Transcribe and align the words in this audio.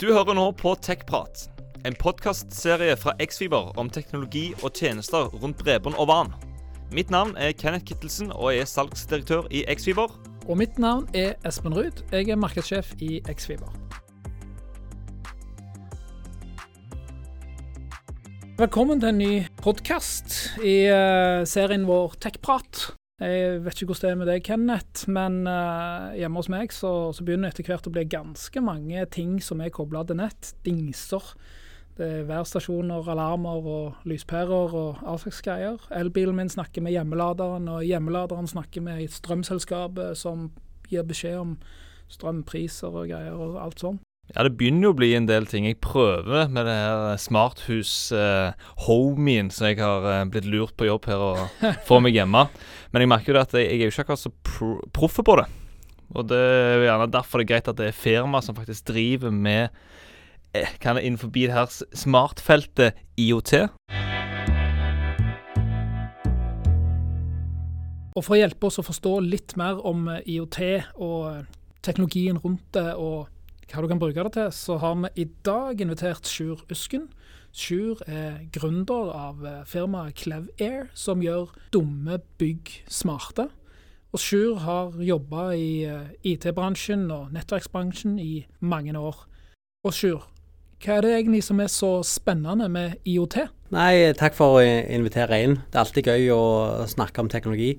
Du 0.00 0.06
hører 0.14 0.32
nå 0.32 0.46
på 0.56 0.70
TechPrat, 0.80 1.42
en 1.84 1.92
podkastserie 2.00 2.94
fra 2.96 3.12
Xfiber 3.20 3.66
om 3.76 3.90
teknologi 3.92 4.46
og 4.62 4.72
tjenester 4.72 5.26
rundt 5.42 5.58
bredbånd 5.60 5.98
og 6.00 6.06
vann. 6.08 6.30
Mitt 6.88 7.10
navn 7.12 7.34
er 7.36 7.52
Kenneth 7.52 7.84
Kittelsen 7.84 8.30
og 8.32 8.54
jeg 8.54 8.62
er 8.64 8.70
salgsdirektør 8.70 9.50
i 9.52 9.60
Xfiber. 9.76 10.14
Og 10.48 10.56
mitt 10.56 10.80
navn 10.80 11.04
er 11.12 11.34
Espen 11.44 11.76
Ruud. 11.76 12.00
Jeg 12.14 12.32
er 12.32 12.40
markedssjef 12.40 12.94
i 13.04 13.18
Xfiber. 13.28 13.68
Velkommen 18.56 19.04
til 19.04 19.12
en 19.12 19.20
ny 19.20 19.34
podkast 19.60 20.38
i 20.64 20.78
uh, 20.88 21.44
serien 21.44 21.84
vår 21.84 22.16
TechPrat. 22.24 22.99
Jeg 23.20 23.58
vet 23.60 23.76
ikke 23.76 23.90
hvordan 23.90 24.06
det 24.06 24.10
er 24.10 24.18
med 24.20 24.28
deg, 24.30 24.44
Kenneth, 24.46 25.08
men 25.12 25.42
uh, 25.44 26.08
hjemme 26.16 26.40
hos 26.40 26.48
meg 26.48 26.70
så, 26.72 27.10
så 27.12 27.24
begynner 27.26 27.52
etter 27.52 27.66
hvert 27.68 27.84
å 27.84 27.92
bli 27.92 28.06
ganske 28.08 28.62
mange 28.64 29.02
ting 29.12 29.34
som 29.44 29.60
er 29.60 29.72
kobla 29.76 30.06
til 30.08 30.16
nett. 30.22 30.54
Dingser. 30.64 31.26
Det 32.00 32.06
er 32.08 32.28
værstasjoner, 32.30 33.04
alarmer 33.12 33.66
og 33.68 34.08
lyspærer 34.08 34.72
og 34.72 35.02
all 35.04 35.20
slags 35.20 35.42
greier. 35.44 35.84
Elbilen 35.92 36.38
min 36.38 36.48
snakker 36.48 36.80
med 36.80 36.96
hjemmeladeren, 36.96 37.68
og 37.68 37.84
hjemmeladeren 37.84 38.48
snakker 38.48 38.88
med 38.88 39.04
strømselskapet 39.12 40.16
som 40.16 40.48
gir 40.88 41.04
beskjed 41.04 41.42
om 41.42 41.58
strømpriser 42.08 42.88
og 43.02 43.10
greier 43.12 43.36
og 43.36 43.60
alt 43.60 43.84
sånt. 43.84 44.06
Ja, 44.30 44.44
det 44.46 44.52
begynner 44.60 44.86
jo 44.86 44.92
å 44.92 44.98
bli 45.00 45.08
en 45.18 45.24
del 45.26 45.42
ting. 45.50 45.64
Jeg 45.66 45.80
prøver 45.82 46.46
med 46.54 46.62
det 46.68 46.74
her 46.76 47.16
smarthus-homien 47.18 49.48
eh, 49.48 49.54
som 49.54 49.66
jeg 49.66 49.80
har 49.82 50.04
eh, 50.06 50.28
blitt 50.30 50.46
lurt 50.46 50.76
på 50.78 50.86
jobb 50.86 51.08
her 51.10 51.18
og 51.32 51.38
få 51.88 51.98
meg 52.04 52.14
hjemme. 52.14 52.42
Men 52.94 53.02
jeg 53.02 53.10
merker 53.10 53.32
jo 53.32 53.36
det 53.40 53.46
at 53.48 53.54
jeg, 53.58 53.66
jeg 53.66 53.78
er 53.80 53.86
jo 53.88 53.94
ikke 53.94 54.04
akkurat 54.06 54.22
så 54.22 54.32
pro 54.46 54.70
proffe 54.94 55.22
på 55.26 55.34
det. 55.40 55.48
Og 56.14 56.22
det 56.30 56.38
er 56.38 56.86
gjerne 56.86 57.10
derfor 57.10 57.34
det 57.38 57.44
er 57.48 57.50
greit 57.50 57.70
at 57.70 57.78
det 57.80 57.88
er 57.90 58.02
firma 58.06 58.38
som 58.42 58.54
faktisk 58.54 58.82
driver 58.92 59.30
med 59.34 59.62
eh, 60.54 60.70
kan 60.78 60.94
det 60.94 61.04
innenfor 61.08 61.30
det 61.34 61.54
her 61.54 61.66
smartfeltet 61.74 62.90
IOT. 63.18 63.52
Og 68.14 68.20
For 68.26 68.32
å 68.36 68.40
hjelpe 68.44 68.66
oss 68.70 68.78
å 68.78 68.86
forstå 68.86 69.12
litt 69.26 69.58
mer 69.58 69.74
om 69.86 70.06
eh, 70.14 70.22
IOT 70.36 70.58
og 71.02 71.20
eh, 71.34 71.44
teknologien 71.82 72.38
rundt 72.38 72.70
det, 72.78 72.94
og 72.94 73.26
hva 73.70 73.82
du 73.82 73.90
kan 73.90 74.00
bruke 74.02 74.24
det 74.26 74.34
til, 74.34 74.50
så 74.50 74.76
har 74.82 74.96
vi 74.98 75.10
i 75.22 75.28
dag 75.46 75.80
invitert 75.80 76.26
Sjur 76.26 76.64
Usken. 76.70 77.08
Sjur 77.54 78.02
er 78.06 78.42
gründer 78.54 79.10
av 79.14 79.46
eh, 79.46 79.62
firmaet 79.66 80.18
ClevAir, 80.18 80.88
som 80.94 81.22
gjør 81.22 81.52
dumme 81.74 82.18
bygg 82.38 82.70
smarte. 82.90 83.48
Og 84.10 84.18
Sjur 84.18 84.58
har 84.64 84.98
jobba 85.06 85.52
i 85.54 85.86
uh, 85.86 86.10
IT-bransjen 86.26 87.06
og 87.14 87.30
nettverksbransjen 87.30 88.18
i 88.18 88.42
mange 88.58 88.96
år. 88.98 89.22
Og 89.86 89.94
Sjur, 89.94 90.26
hva 90.82 90.96
er 90.96 91.06
det 91.06 91.12
egentlig 91.14 91.44
som 91.46 91.62
er 91.62 91.70
så 91.70 91.92
spennende 92.06 92.66
med 92.72 92.98
IOT? 93.06 93.38
Nei, 93.70 94.10
Takk 94.18 94.34
for 94.34 94.58
å 94.58 94.64
invitere 94.66 95.38
inn. 95.44 95.58
Det 95.70 95.78
er 95.78 95.84
alltid 95.84 96.10
gøy 96.10 96.30
å 96.34 96.44
snakke 96.90 97.22
om 97.22 97.30
teknologi. 97.30 97.76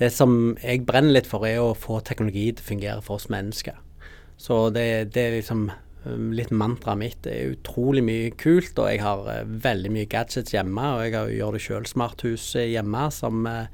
Det 0.00 0.08
som 0.14 0.54
jeg 0.62 0.86
brenner 0.88 1.18
litt 1.18 1.28
for, 1.28 1.44
er 1.44 1.60
å 1.60 1.74
få 1.76 2.00
teknologi 2.00 2.48
til 2.54 2.64
å 2.64 2.70
fungere 2.72 3.04
for 3.04 3.20
oss 3.20 3.28
mennesker. 3.28 3.83
Så 4.36 4.68
det, 4.74 5.14
det 5.14 5.22
er 5.22 5.36
liksom 5.38 5.68
um, 5.70 6.30
litt 6.34 6.52
mantraet 6.52 7.00
mitt. 7.00 7.18
Det 7.24 7.34
er 7.34 7.54
utrolig 7.54 8.04
mye 8.04 8.30
kult, 8.40 8.76
og 8.78 8.90
jeg 8.90 9.02
har 9.04 9.24
uh, 9.28 9.42
veldig 9.46 9.92
mye 9.94 10.10
gadgets 10.10 10.54
hjemme. 10.54 10.86
Og 10.96 11.04
jeg 11.06 11.16
har, 11.16 11.32
gjør 11.32 11.56
det 11.56 11.64
sjøl 11.64 11.88
smarthus 11.88 12.48
hjemme, 12.58 13.06
som 13.14 13.46
uh, 13.48 13.66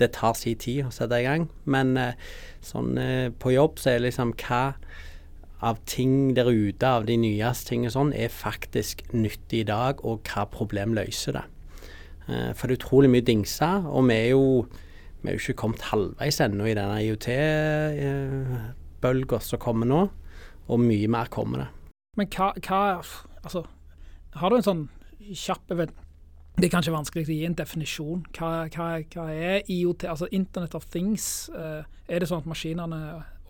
det 0.00 0.12
tar 0.16 0.36
sin 0.38 0.58
tid 0.60 0.86
å 0.86 0.92
sette 0.94 1.20
i 1.20 1.26
gang. 1.26 1.48
Men 1.64 1.96
uh, 1.98 2.12
sånn 2.62 2.94
på 3.42 3.54
jobb 3.56 3.80
så 3.82 3.92
er 3.92 3.98
det 4.00 4.10
liksom 4.10 4.36
hva 4.44 4.64
av 5.62 5.78
ting 5.86 6.32
der 6.34 6.48
ute, 6.50 6.86
av 6.86 7.04
de 7.06 7.14
nyeste 7.22 7.70
tingene 7.70 7.90
sånn, 7.94 8.10
er 8.18 8.32
faktisk 8.34 9.04
nyttig 9.14 9.60
i 9.62 9.66
dag, 9.68 10.00
og 10.02 10.26
hva 10.26 10.42
problem 10.50 10.94
løser 10.98 11.38
det. 11.38 11.44
For 12.26 12.66
det 12.66 12.74
er 12.74 12.80
utrolig 12.80 13.10
mye 13.12 13.26
dingser, 13.26 13.86
og 13.86 14.08
vi 14.08 14.16
er 14.16 14.28
jo, 14.32 14.42
vi 15.22 15.30
er 15.30 15.38
jo 15.38 15.42
ikke 15.44 15.60
kommet 15.62 15.86
halvveis 15.86 16.40
ennå 16.42 16.66
i 16.66 16.74
denne 16.74 16.98
IOT 17.06 17.28
bølger 19.02 19.42
som 19.44 19.60
kommer 19.62 19.88
nå, 19.88 20.02
og 20.68 20.80
mye 20.80 21.10
mer 21.10 21.30
kommer 21.32 21.64
det. 21.64 21.68
Men 22.18 22.28
hva, 22.32 22.52
hva 22.60 22.80
Altså, 23.42 23.64
har 24.38 24.50
du 24.52 24.56
en 24.56 24.62
sånn 24.62 24.82
kjapp 25.34 25.72
vet, 25.74 25.90
Det 26.54 26.68
er 26.68 26.74
kanskje 26.74 26.92
vanskelig 26.92 27.24
å 27.24 27.32
gi 27.32 27.46
en 27.48 27.56
definisjon. 27.58 28.26
Hva, 28.36 28.68
hva, 28.70 28.88
hva 29.14 29.24
er 29.32 29.70
IOT, 29.72 30.04
altså 30.04 30.28
Internet 30.30 30.76
of 30.76 30.84
Things? 30.92 31.48
Uh, 31.50 31.80
er 32.06 32.20
det 32.20 32.28
sånn 32.28 32.44
at 32.44 32.50
maskinene 32.50 33.00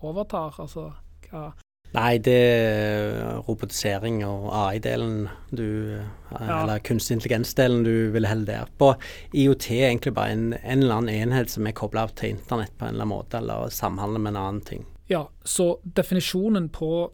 overtar? 0.01 0.55
Altså, 0.63 0.87
hva 1.27 1.51
Nei, 1.93 2.15
det 2.25 2.33
er 2.33 3.41
robotisering 3.45 4.23
og 4.25 4.47
AI-delen 4.49 5.27
du 5.53 5.67
ja. 5.93 6.39
Eller 6.39 6.81
kunstig 6.81 7.19
intelligens-delen 7.19 7.83
du 7.85 8.09
vil 8.15 8.25
helle 8.25 8.47
der 8.47 8.71
på. 8.81 8.95
IOT 9.37 9.67
er 9.75 9.91
egentlig 9.91 10.15
bare 10.17 10.33
en, 10.33 10.47
en 10.57 10.81
eller 10.81 11.03
annen 11.03 11.13
enhet 11.13 11.53
som 11.53 11.69
er 11.69 11.75
kobla 11.77 12.07
til 12.17 12.33
internett 12.33 12.73
på 12.79 12.87
en 12.87 12.95
eller 12.95 13.05
annen 13.05 13.13
måte, 13.13 13.37
eller 13.43 13.69
samhandler 13.69 14.25
med 14.25 14.33
en 14.33 14.41
annen 14.41 14.65
ting. 14.65 14.87
Ja, 15.09 15.27
så 15.45 15.77
definisjonen 15.83 16.69
på 16.69 17.11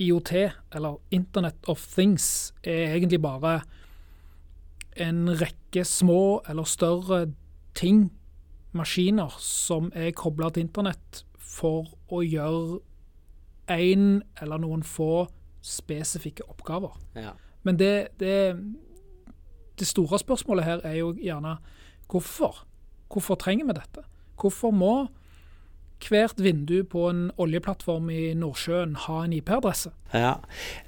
IOT, 0.00 0.32
eller 0.74 0.98
Internet 1.10 1.68
of 1.68 1.86
Things, 1.94 2.52
er 2.64 2.94
egentlig 2.94 3.20
bare 3.22 3.60
en 4.96 5.28
rekke 5.40 5.84
små 5.84 6.40
eller 6.48 6.64
større 6.64 7.26
ting, 7.74 8.10
maskiner, 8.72 9.34
som 9.38 9.90
er 9.94 10.12
kobla 10.16 10.50
til 10.50 10.66
internett 10.66 11.24
for 11.40 11.88
å 12.08 12.22
gjøre 12.22 12.80
én 13.70 14.20
eller 14.42 14.60
noen 14.62 14.82
få 14.86 15.26
spesifikke 15.62 16.46
oppgaver. 16.50 16.94
Ja. 17.14 17.34
Men 17.62 17.78
det, 17.78 18.08
det, 18.20 18.56
det 19.78 19.88
store 19.88 20.18
spørsmålet 20.18 20.64
her 20.64 20.84
er 20.86 21.00
jo 21.00 21.12
gjerne 21.18 21.58
hvorfor? 22.10 22.64
Hvorfor 23.10 23.38
trenger 23.40 23.68
vi 23.68 23.76
dette? 23.76 24.04
Hvorfor 24.40 24.72
må 24.74 24.94
hvert 26.08 26.40
vindu 26.40 26.80
på 26.88 27.04
en 27.10 27.22
oljeplattform 27.40 28.08
i 28.14 28.32
Nordsjøen 28.38 28.96
ha 29.06 29.18
en 29.24 29.34
IP-adresse? 29.36 29.92
Ja, 30.14 30.36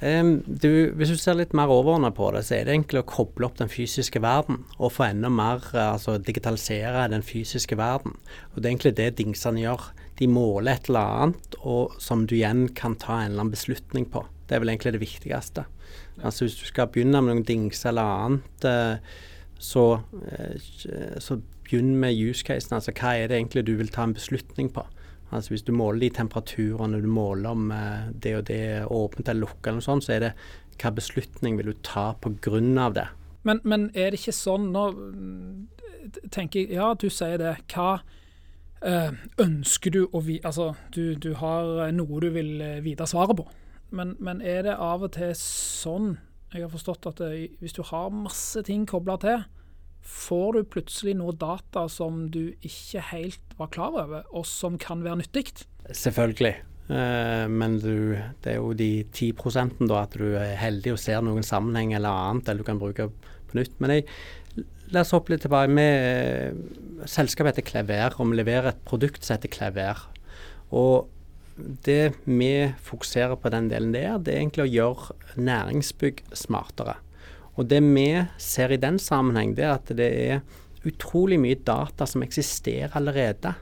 du, 0.01 0.93
Hvis 0.99 1.13
du 1.13 1.19
ser 1.21 1.37
litt 1.39 1.53
mer 1.55 1.71
overordna 1.71 2.11
på 2.15 2.31
det, 2.35 2.45
så 2.49 2.57
er 2.57 2.67
det 2.67 2.75
egentlig 2.75 3.03
å 3.03 3.09
koble 3.13 3.47
opp 3.47 3.61
den 3.61 3.71
fysiske 3.71 4.23
verden 4.23 4.65
og 4.79 4.95
få 4.97 5.11
enda 5.11 5.31
mer, 5.33 5.63
altså 5.79 6.17
digitalisere 6.19 7.09
den 7.13 7.23
fysiske 7.27 7.79
verden. 7.79 8.17
Og 8.53 8.63
Det 8.63 8.65
er 8.65 8.73
egentlig 8.73 8.97
det 8.99 9.11
dingsene 9.21 9.63
gjør. 9.63 9.93
De 10.19 10.29
måler 10.29 10.77
et 10.77 10.91
eller 10.91 11.23
annet 11.23 11.57
og 11.63 11.95
som 12.03 12.27
du 12.27 12.37
igjen 12.37 12.69
kan 12.75 12.97
ta 12.97 13.21
en 13.21 13.33
eller 13.33 13.47
annen 13.47 13.55
beslutning 13.55 14.09
på. 14.11 14.25
Det 14.49 14.57
er 14.57 14.65
vel 14.65 14.75
egentlig 14.75 14.97
det 14.97 15.05
viktigste. 15.05 15.67
Altså 16.23 16.45
Hvis 16.45 16.59
du 16.61 16.67
skal 16.67 16.91
begynne 16.93 17.23
med 17.23 17.35
noen 17.35 17.47
dingser 17.47 17.93
eller 17.93 18.27
annet, 18.27 18.67
eh, 18.69 18.97
så, 19.63 20.01
eh, 20.29 21.19
så 21.19 21.39
begynn 21.65 21.97
med 21.97 22.19
use 22.19 22.45
casen. 22.45 22.77
Altså 22.77 22.93
hva 22.93 23.15
er 23.17 23.31
det 23.31 23.39
egentlig 23.39 23.67
du 23.67 23.77
vil 23.79 23.89
ta 23.89 24.05
en 24.05 24.15
beslutning 24.15 24.73
på? 24.75 24.85
Altså 25.33 25.55
Hvis 25.55 25.65
du 25.65 25.73
måler 25.73 26.01
de 26.05 26.11
temperaturene, 26.19 27.01
du 27.01 27.09
måler 27.09 27.51
om 27.51 27.71
eh, 27.73 28.11
det 28.13 28.35
og 28.37 28.47
det 28.51 28.61
er 28.69 28.93
åpent 28.93 29.29
eller 29.29 29.47
lukket, 29.47 29.67
eller 29.67 29.81
noe 29.81 29.87
sånt, 29.87 30.05
så 30.05 30.17
er 30.17 30.27
det 30.27 30.33
hva 30.81 30.93
beslutning 30.97 31.57
vil 31.59 31.73
du 31.73 31.79
ta 31.85 32.13
pga. 32.21 32.89
det. 32.93 33.07
Men, 33.43 33.61
men 33.65 33.91
er 33.95 34.11
det 34.11 34.21
ikke 34.21 34.35
sånn 34.35 34.71
Nå 34.73 34.83
tenker 36.31 36.61
jeg, 36.61 36.75
ja 36.77 36.93
du 36.95 37.09
sier 37.11 37.39
det. 37.41 37.57
Hva 37.73 38.03
øh, 38.85 39.17
ønsker 39.43 39.95
du 39.95 40.03
å 40.13 40.21
vite 40.21 40.47
Altså 40.47 40.75
du, 40.95 41.15
du, 41.15 41.35
har 41.39 41.91
noe 41.93 42.21
du 42.21 42.31
vil 42.35 42.61
eh, 42.61 42.83
vite 42.85 43.07
svaret 43.07 43.37
på. 43.39 43.49
Men, 43.91 44.17
men, 44.21 44.41
er 44.41 44.63
det 44.67 44.77
av 44.81 45.05
og 45.05 45.13
til 45.17 45.35
sånn 45.39 46.17
Jeg 46.55 46.65
har 46.65 46.73
forstått 46.73 47.09
at 47.11 47.21
det, 47.21 47.57
hvis 47.61 47.77
du 47.77 47.83
har 47.89 48.13
masse 48.13 48.63
ting 48.67 48.87
kobla 48.89 49.19
til, 49.21 49.45
får 50.03 50.59
du 50.59 50.69
plutselig 50.75 51.15
noe 51.19 51.35
data 51.39 51.87
som 51.91 52.27
du 52.35 52.53
ikke 52.65 53.03
helt 53.13 53.57
var 53.59 53.71
klar 53.75 53.97
over, 54.05 54.27
og 54.35 54.47
som 54.49 54.79
kan 54.81 55.05
være 55.05 55.23
nyttig. 55.23 55.47
Selvfølgelig. 55.91 56.55
Uh, 56.91 57.47
men 57.49 57.79
du, 57.81 58.19
det 58.43 58.57
er 58.57 58.59
jo 58.59 58.73
de 58.77 59.05
10 59.15 59.31
da 59.87 60.03
at 60.03 60.17
du 60.19 60.35
er 60.35 60.57
heldig 60.59 60.97
og 60.97 61.01
ser 61.01 61.23
noen 61.25 61.47
sammenheng 61.47 61.95
eller 61.95 62.11
annet 62.11 62.51
eller 62.51 62.65
du 62.65 62.69
kan 62.69 62.83
bruke 62.83 63.09
på 63.49 63.59
nytt. 63.59 63.79
Men 63.81 63.95
jeg, 63.95 64.07
la 64.93 65.05
oss 65.05 65.15
hoppe 65.15 65.35
litt 65.35 65.47
tilbake. 65.47 65.73
Med 65.73 67.07
selskapet 67.09 67.55
heter 67.55 67.69
Klever, 67.71 68.19
og 68.19 68.33
vi 68.33 68.41
leverer 68.41 68.73
et 68.73 68.85
produkt 68.89 69.25
som 69.25 69.39
heter 69.39 69.53
Klever. 69.53 70.03
Og 70.75 71.09
det 71.87 72.15
vi 72.25 72.73
fokuserer 72.83 73.37
på 73.37 73.53
den 73.53 73.69
delen 73.71 73.93
der, 73.95 74.19
det 74.19 74.35
er 74.35 74.43
egentlig 74.43 74.67
å 74.67 74.73
gjøre 74.73 75.41
næringsbygg 75.41 76.25
smartere. 76.37 76.97
Og 77.61 77.69
det 77.69 77.83
vi 77.85 78.07
ser 78.41 78.73
i 78.73 78.81
den 78.81 78.99
sammenheng, 79.03 79.57
det 79.57 79.67
er 79.67 79.75
at 79.77 79.93
det 79.97 80.09
er 80.09 80.41
utrolig 80.89 81.39
mye 81.41 81.59
data 81.63 82.07
som 82.09 82.25
eksisterer 82.25 82.95
allerede. 82.99 83.55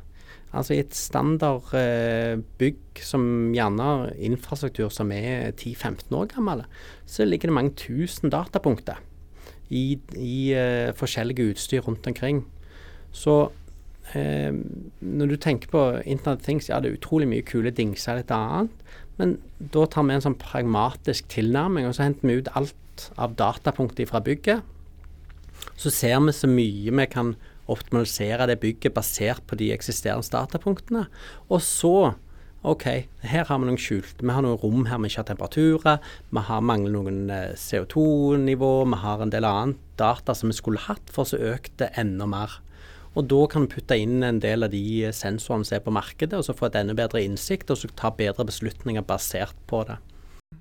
Altså 0.50 0.74
I 0.74 0.80
et 0.82 0.96
standard 0.96 1.70
eh, 1.78 2.40
bygg 2.58 3.02
som 3.06 3.52
gjerne 3.54 3.86
har 3.86 4.14
infrastruktur 4.18 4.90
som 4.94 5.12
er 5.14 5.52
10-15 5.52 6.10
år 6.16 6.30
gammel, 6.32 6.64
så 7.06 7.26
ligger 7.26 7.50
det 7.50 7.58
mange 7.58 7.76
tusen 7.78 8.32
datapunkter 8.32 8.98
i, 9.70 9.94
i 10.18 10.50
uh, 10.58 10.90
forskjellige 10.98 11.52
utstyr 11.52 11.84
rundt 11.86 12.08
omkring. 12.10 12.42
Så 13.14 13.52
eh, 14.14 14.50
når 14.98 15.30
du 15.30 15.36
tenker 15.38 15.70
på 15.70 15.84
Internet 16.02 16.42
Things, 16.42 16.70
ja 16.70 16.80
det 16.82 16.90
er 16.90 16.98
utrolig 16.98 17.30
mye 17.30 17.46
kule 17.46 17.70
dingser 17.74 18.16
og 18.16 18.24
litt 18.24 18.34
annet, 18.34 18.84
men 19.20 19.36
da 19.58 19.86
tar 19.86 20.06
vi 20.08 20.16
en 20.16 20.24
sånn 20.24 20.38
pragmatisk 20.40 21.30
tilnærming, 21.30 21.86
og 21.86 21.94
så 21.94 22.08
henter 22.08 22.26
vi 22.26 22.40
ut 22.40 22.50
alt 22.58 22.74
av 23.16 23.36
datapunktet 23.38 24.10
fra 24.10 24.22
bygget. 24.24 24.64
Så 25.76 25.92
ser 25.92 26.18
vi 26.24 26.34
så 26.36 26.48
mye 26.50 26.94
vi 26.96 27.06
kan 27.10 27.34
optimalisere 27.70 28.48
det 28.50 28.60
bygget 28.62 28.96
basert 28.96 29.44
på 29.46 29.58
de 29.60 29.70
eksisterende 29.74 30.26
datapunktene. 30.32 31.06
Og 31.48 31.62
så 31.62 32.14
OK, 32.60 32.84
her 33.24 33.46
har 33.48 33.60
vi 33.60 33.68
noen 33.70 33.80
skjulte. 33.80 34.20
Vi 34.20 34.32
har 34.36 34.44
noen 34.44 34.58
rom 34.60 34.82
her 34.90 34.98
vi 35.00 35.08
ikke 35.08 35.22
har 35.22 35.28
temperaturer. 35.30 36.10
Vi 36.28 36.42
har 36.44 36.66
mangler 36.66 36.92
noen 36.92 37.30
eh, 37.32 37.54
CO2-nivå. 37.56 38.72
Vi 38.92 38.98
har 39.00 39.22
en 39.24 39.32
del 39.32 39.46
annet 39.48 39.80
data 40.00 40.34
som 40.36 40.52
vi 40.52 40.58
skulle 40.58 40.82
hatt, 40.84 41.08
for 41.08 41.28
så 41.28 41.40
økte 41.40 41.86
det 41.86 41.94
enda 42.02 42.28
mer. 42.28 42.58
Og 43.16 43.24
da 43.32 43.40
kan 43.50 43.64
vi 43.64 43.72
putte 43.78 43.96
inn 43.96 44.20
en 44.22 44.42
del 44.44 44.66
av 44.66 44.74
de 44.74 45.08
sensorene 45.16 45.64
som 45.66 45.78
er 45.78 45.86
på 45.86 45.94
markedet, 45.94 46.36
og 46.36 46.44
så 46.46 46.54
få 46.54 46.68
et 46.68 46.76
enda 46.82 46.94
bedre 46.98 47.24
innsikt, 47.24 47.72
og 47.72 47.80
så 47.80 47.90
ta 47.96 48.12
bedre 48.14 48.44
beslutninger 48.46 49.08
basert 49.08 49.56
på 49.70 49.80
det. 49.88 49.96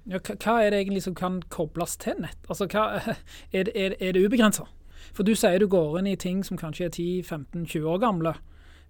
Ja, 0.09 0.19
hva 0.21 0.55
er 0.63 0.71
det 0.73 0.83
egentlig 0.83 1.03
som 1.05 1.15
kan 1.17 1.39
kobles 1.53 1.95
til 2.01 2.17
nett? 2.21 2.39
Altså, 2.49 2.67
hva, 2.69 3.01
er, 3.57 3.69
er, 3.73 3.95
er 3.99 4.15
det 4.15 4.25
ubegrensa? 4.25 4.67
For 5.13 5.25
du 5.25 5.35
sier 5.37 5.61
du 5.61 5.67
går 5.71 5.99
inn 5.99 6.09
i 6.11 6.19
ting 6.19 6.41
som 6.45 6.59
kanskje 6.59 6.89
er 6.89 6.95
10-15-20 6.95 7.85
år 7.89 8.01
gamle. 8.03 8.33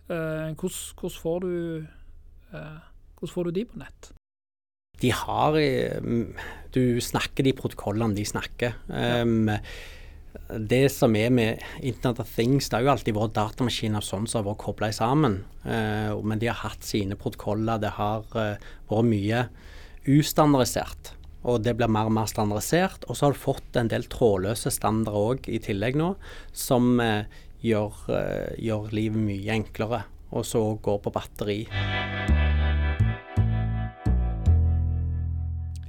Uh, 0.10 0.56
hvordan, 0.58 1.14
får 1.14 1.44
du 1.44 1.52
uh, 2.56 2.80
hvordan 3.20 3.34
får 3.34 3.50
du 3.50 3.52
de 3.60 3.68
på 3.70 3.80
nett? 3.80 4.10
De 5.00 5.12
har 5.16 5.56
Du 6.76 7.00
snakker 7.00 7.46
de 7.46 7.54
protokollene 7.56 8.18
de 8.18 8.26
snakker. 8.28 8.76
Um, 8.88 9.48
det 10.50 10.90
som 10.92 11.16
er 11.16 11.30
med 11.32 11.64
Internet 11.80 12.20
of 12.20 12.34
Things, 12.36 12.68
det 12.68 12.78
har 12.78 12.84
jo 12.84 12.92
alltid 12.94 13.16
vært 13.16 13.38
datamaskiner 13.38 14.04
sånn 14.04 14.28
som 14.28 14.42
har 14.42 14.50
vært 14.50 14.64
kobla 14.66 14.92
sammen. 14.96 15.40
Uh, 15.64 16.20
men 16.20 16.42
de 16.42 16.52
har 16.52 16.60
hatt 16.66 16.84
sine 16.84 17.16
protokoller. 17.20 17.80
Det 17.80 17.96
har 17.96 18.28
uh, 18.36 18.72
vært 18.92 19.12
mye 19.14 19.46
ustandardisert. 20.10 21.14
Og 21.48 21.62
det 21.64 21.76
blir 21.80 21.92
mer 21.92 22.10
og 22.10 22.16
mer 22.18 22.28
standardisert. 22.30 23.06
Og 23.08 23.16
så 23.16 23.28
har 23.28 23.36
du 23.36 23.42
fått 23.42 23.80
en 23.80 23.92
del 23.92 24.08
trådløse 24.12 24.74
standarder 24.74 25.36
òg 25.36 25.50
i 25.52 25.62
tillegg 25.64 26.00
nå, 26.00 26.14
som 26.52 26.98
eh, 27.04 27.30
gjør, 27.64 28.02
gjør 28.60 28.90
livet 28.96 29.24
mye 29.30 29.60
enklere. 29.60 30.04
Og 30.36 30.46
så 30.46 30.62
går 30.84 31.00
på 31.06 31.14
batteri. 31.16 31.60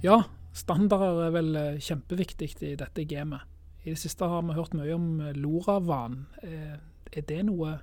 Ja, 0.00 0.22
standarder 0.56 1.26
er 1.26 1.32
vel 1.34 1.56
eh, 1.60 1.80
kjempeviktig 1.82 2.54
i 2.64 2.76
dette 2.78 3.04
gamet. 3.08 3.44
I 3.84 3.92
det 3.92 4.00
siste 4.00 4.28
har 4.28 4.44
vi 4.44 4.56
hørt 4.56 4.76
mye 4.76 4.94
om 4.96 5.08
Loravan. 5.36 6.26
Eh, 6.44 6.76
er 7.10 7.26
det 7.26 7.42
noe 7.48 7.78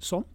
sånn? 0.00 0.26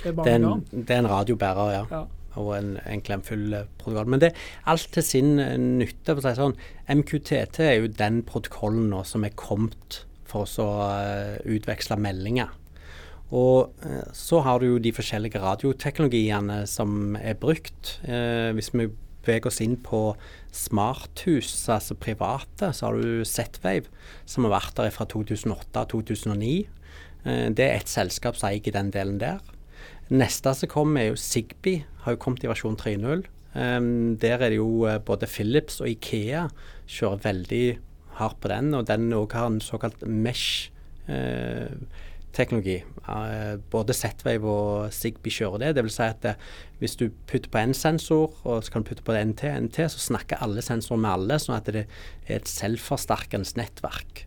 Det 0.00 0.12
er, 0.12 0.16
det 0.16 0.32
er, 0.32 0.46
en, 0.46 0.62
det 0.72 0.94
er 0.94 1.02
en, 1.02 1.10
radiobærer, 1.10 1.72
ja. 1.74 1.84
ja. 1.90 2.02
Og 2.38 2.52
en, 2.54 2.76
en 2.86 3.02
klemfull 3.02 3.56
protokoll. 3.80 4.12
Men 4.12 4.22
det 4.22 4.30
er 4.30 4.44
alt 4.70 4.92
til 4.94 5.06
sin 5.06 5.34
nytte. 5.78 6.14
for 6.14 6.22
å 6.22 6.28
si 6.28 6.38
sånn. 6.38 6.56
MQTT 6.86 7.60
er 7.66 7.76
jo 7.80 7.90
den 7.98 8.22
protokollen 8.26 8.90
nå 8.92 9.02
som 9.08 9.26
er 9.26 9.34
kommet 9.34 10.04
for 10.30 10.46
å 10.62 10.68
uh, 10.86 11.40
utveksle 11.42 11.98
meldinger. 11.98 12.52
Og 13.34 13.74
så 14.14 14.40
har 14.42 14.58
du 14.58 14.68
jo 14.68 14.78
de 14.82 14.90
forskjellige 14.94 15.42
radioteknologiene 15.42 16.64
som 16.70 17.18
er 17.18 17.34
brukt. 17.38 17.96
Uh, 18.06 18.54
hvis 18.54 18.70
vi 18.74 18.88
beveger 19.24 19.50
oss 19.50 19.60
inn 19.62 19.76
på 19.84 20.00
smarthus, 20.54 21.52
altså 21.70 21.96
private, 21.98 22.72
så 22.72 22.88
har 22.88 22.98
du 22.98 23.24
Z-Wave, 23.24 23.90
som 24.26 24.46
har 24.46 24.56
vært 24.56 24.76
der 24.78 24.94
fra 24.94 25.06
2008-2009. 25.10 26.66
Eh, 27.24 27.48
det 27.52 27.66
er 27.66 27.78
et 27.78 27.92
selskap 27.92 28.38
som 28.38 28.50
eier 28.50 28.76
den 28.76 28.92
delen 28.94 29.20
der. 29.20 29.40
Neste 30.10 30.54
som 30.58 30.70
kommer, 30.70 31.02
er 31.02 31.12
jo 31.12 31.20
Sigby, 31.20 31.80
har 32.04 32.16
jo 32.16 32.20
kommet 32.22 32.44
i 32.44 32.50
versjon 32.50 32.78
3.0. 32.78 33.24
Um, 33.54 34.16
der 34.22 34.38
er 34.38 34.52
det 34.52 34.60
jo 34.60 34.84
eh, 34.86 35.00
både 35.02 35.26
Philips 35.26 35.80
og 35.82 35.88
Ikea 35.90 36.44
kjører 36.90 37.24
veldig 37.24 37.64
hardt 38.20 38.38
på 38.42 38.50
den, 38.50 38.74
og 38.78 38.86
den 38.86 39.08
òg 39.16 39.34
har 39.34 39.50
en 39.50 39.62
såkalt 39.64 40.02
mesh. 40.06 40.70
Uh, 41.10 41.70
teknologi. 42.32 42.82
Uh, 43.08 43.58
både 43.70 43.94
Z-Wave 43.94 44.46
og 44.46 44.92
Sigby 44.94 45.32
kjører 45.34 45.64
det. 45.64 45.82
Vil 45.82 45.92
si 45.92 46.06
at 46.06 46.22
det, 46.22 46.34
eh, 46.36 46.78
hvis 46.78 46.96
du 46.96 47.08
putter 47.26 47.50
på 47.50 47.58
én 47.58 47.74
sensor, 47.74 48.34
og 48.44 48.64
så 48.64 48.72
kan 48.72 48.82
du 48.82 48.90
putte 48.90 49.04
på 49.06 49.16
NT, 49.16 49.44
NT, 49.66 49.82
så 49.90 50.02
snakker 50.10 50.42
alle 50.44 50.62
sensorer 50.62 51.02
med 51.02 51.10
alle, 51.10 51.38
sånn 51.42 51.58
at 51.58 51.70
det 51.70 51.84
er 51.84 52.36
et 52.38 52.50
selvforsterkende 52.50 53.58
nettverk. 53.58 54.26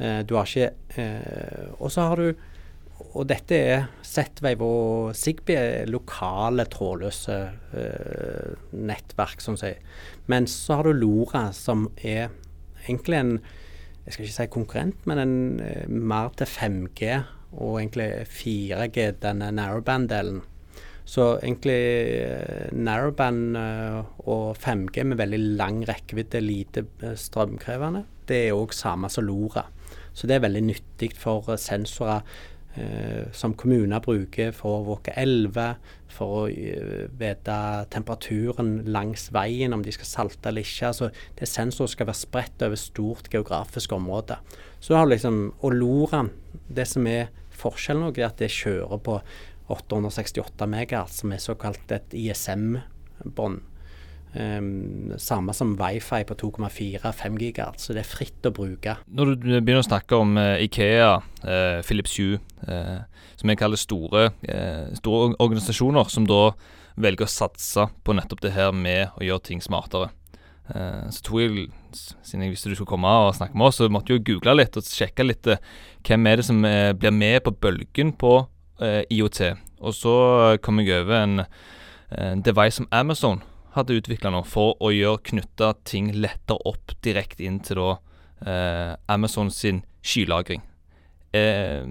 Uh, 0.00 0.22
du 0.28 0.36
har 0.36 0.44
ikke 0.44 0.72
uh, 1.00 1.72
Og 1.80 1.88
så 1.92 2.04
har 2.04 2.20
du 2.20 2.34
Og 3.16 3.28
dette 3.30 3.56
er 3.56 3.86
Z-Wave 4.04 4.66
og 4.66 5.14
Zigbee 5.16 5.56
er 5.56 5.88
lokale 5.88 6.66
trådløse 6.68 7.36
nettverk, 8.76 9.40
sånn 9.40 9.56
sier. 9.60 9.78
si. 9.80 10.26
Men 10.28 10.48
så 10.50 10.80
har 10.80 10.88
du 10.88 10.98
Lora, 11.00 11.48
som 11.56 11.88
er 11.96 12.28
egentlig 12.86 13.20
en 13.20 13.32
jeg 14.06 14.14
skal 14.14 14.24
ikke 14.26 14.34
si 14.36 14.50
konkurrent, 14.54 15.06
men 15.10 15.18
en 15.18 15.38
eh, 15.66 15.86
mer 15.90 16.30
til 16.38 16.46
5G 16.46 17.08
og 17.56 17.80
egentlig 17.80 18.28
4G, 18.30 19.08
denne 19.22 19.48
narrowband-delen. 19.56 20.44
Så 21.06 21.32
egentlig 21.40 21.80
eh, 22.22 22.68
narrowband 22.70 23.58
eh, 23.58 23.98
og 24.30 24.60
5G 24.62 25.08
med 25.10 25.18
veldig 25.18 25.40
lang 25.58 25.82
rekkevidde, 25.88 26.42
lite 26.42 26.86
strømkrevende, 27.18 28.04
det 28.30 28.44
er 28.44 28.54
òg 28.54 28.74
samme 28.74 29.10
som 29.10 29.26
LoRa. 29.26 29.66
Så 30.14 30.30
det 30.30 30.38
er 30.38 30.46
veldig 30.46 30.62
nyttig 30.68 31.10
for 31.18 31.56
sensorer 31.58 32.22
eh, 32.22 32.46
som 33.32 33.54
kommuner 33.56 34.02
bruker 34.04 34.52
for 34.56 34.80
å 34.80 34.86
våke 34.90 35.14
elver, 35.16 35.78
for 36.16 36.34
å 36.38 36.42
uh, 36.48 37.06
vite 37.20 37.56
temperaturen 37.92 38.78
langs 38.92 39.28
veien, 39.34 39.74
om 39.76 39.82
de 39.84 39.94
skal 39.94 40.08
salte 40.10 40.50
eller 40.50 40.66
ikke. 40.66 40.90
Altså, 40.90 41.10
det 41.36 41.46
er 41.46 41.52
sensorer 41.52 41.92
skal 41.92 42.10
være 42.10 42.22
spredt 42.22 42.66
over 42.66 42.80
stort 42.80 43.30
geografisk 43.32 43.96
område. 43.96 44.38
Så 44.80 44.96
har 44.96 45.08
liksom, 45.10 45.54
Og 45.60 45.76
Loran, 45.76 46.30
det 46.68 46.88
som 46.88 47.06
er 47.10 47.30
forskjellen 47.56 48.10
er 48.12 48.28
at 48.28 48.40
det 48.40 48.52
kjører 48.52 49.00
på 49.02 49.20
868 49.72 50.68
MHz, 50.68 51.22
som 51.22 51.32
er 51.32 51.42
såkalt 51.42 51.96
et 51.96 52.14
ISM-bånd. 52.14 53.64
Um, 54.36 55.14
samme 55.16 55.54
som 55.56 55.70
wifi 55.80 56.24
på 56.28 56.34
2,4-5 56.36 57.38
gigahertz, 57.40 57.86
så 57.86 57.94
det 57.96 58.02
er 58.02 58.08
fritt 58.10 58.44
å 58.44 58.52
bruke. 58.52 58.98
Når 59.08 59.30
du 59.32 59.46
begynner 59.54 59.80
å 59.80 59.86
snakke 59.86 60.18
om 60.20 60.34
uh, 60.36 60.58
Ikea, 60.60 61.14
uh, 61.46 61.78
Philips 61.86 62.18
Hue, 62.18 62.36
uh, 62.68 63.06
som 63.40 63.52
jeg 63.52 63.60
kaller 63.60 63.80
store, 63.80 64.26
store 64.96 65.34
organisasjoner, 65.44 66.08
som 66.12 66.24
da 66.28 66.50
velger 67.00 67.24
å 67.24 67.30
satse 67.30 67.84
på 68.04 68.16
nettopp 68.16 68.40
det 68.44 68.54
her 68.56 68.76
med 68.76 69.16
å 69.16 69.24
gjøre 69.24 69.44
ting 69.44 69.60
smartere. 69.60 70.08
så 70.66 71.20
tror 71.22 71.42
jeg, 71.42 71.66
siden 71.92 72.42
jeg 72.42 72.54
visste 72.54 72.70
du 72.70 72.74
skulle 72.74 72.88
komme 72.88 73.06
og 73.06 73.34
snakke 73.36 73.54
med 73.54 73.68
oss, 73.68 73.76
så 73.76 73.90
måtte 73.92 74.10
jeg 74.10 74.22
jo 74.22 74.32
google 74.32 74.56
litt 74.56 74.76
og 74.80 74.88
sjekke 74.88 75.26
litt 75.28 75.46
hvem 76.08 76.26
er 76.26 76.40
det 76.40 76.46
som 76.48 76.64
blir 76.64 77.12
med 77.12 77.44
på 77.44 77.52
bølgen 77.52 78.14
på 78.16 78.32
IOT. 78.80 79.42
Og 79.84 79.94
så 79.94 80.16
kom 80.64 80.80
jeg 80.80 81.04
over 81.04 81.20
en, 81.20 81.44
en 82.16 82.42
device 82.42 82.80
som 82.80 82.88
Amazon 82.90 83.44
hadde 83.76 83.98
utvikla 84.00 84.32
nå 84.32 84.42
for 84.48 84.76
å 84.82 84.92
gjøre 84.94 85.24
knytta 85.30 85.74
ting 85.88 86.10
lettere 86.16 86.58
opp 86.68 86.96
direkte 87.04 87.46
inn 87.46 87.60
til 87.64 87.80
da 87.82 87.90
eh, 88.46 88.92
Amazon 89.12 89.50
sin 89.52 89.82
skylagring. 90.06 90.62
Eh, 91.36 91.84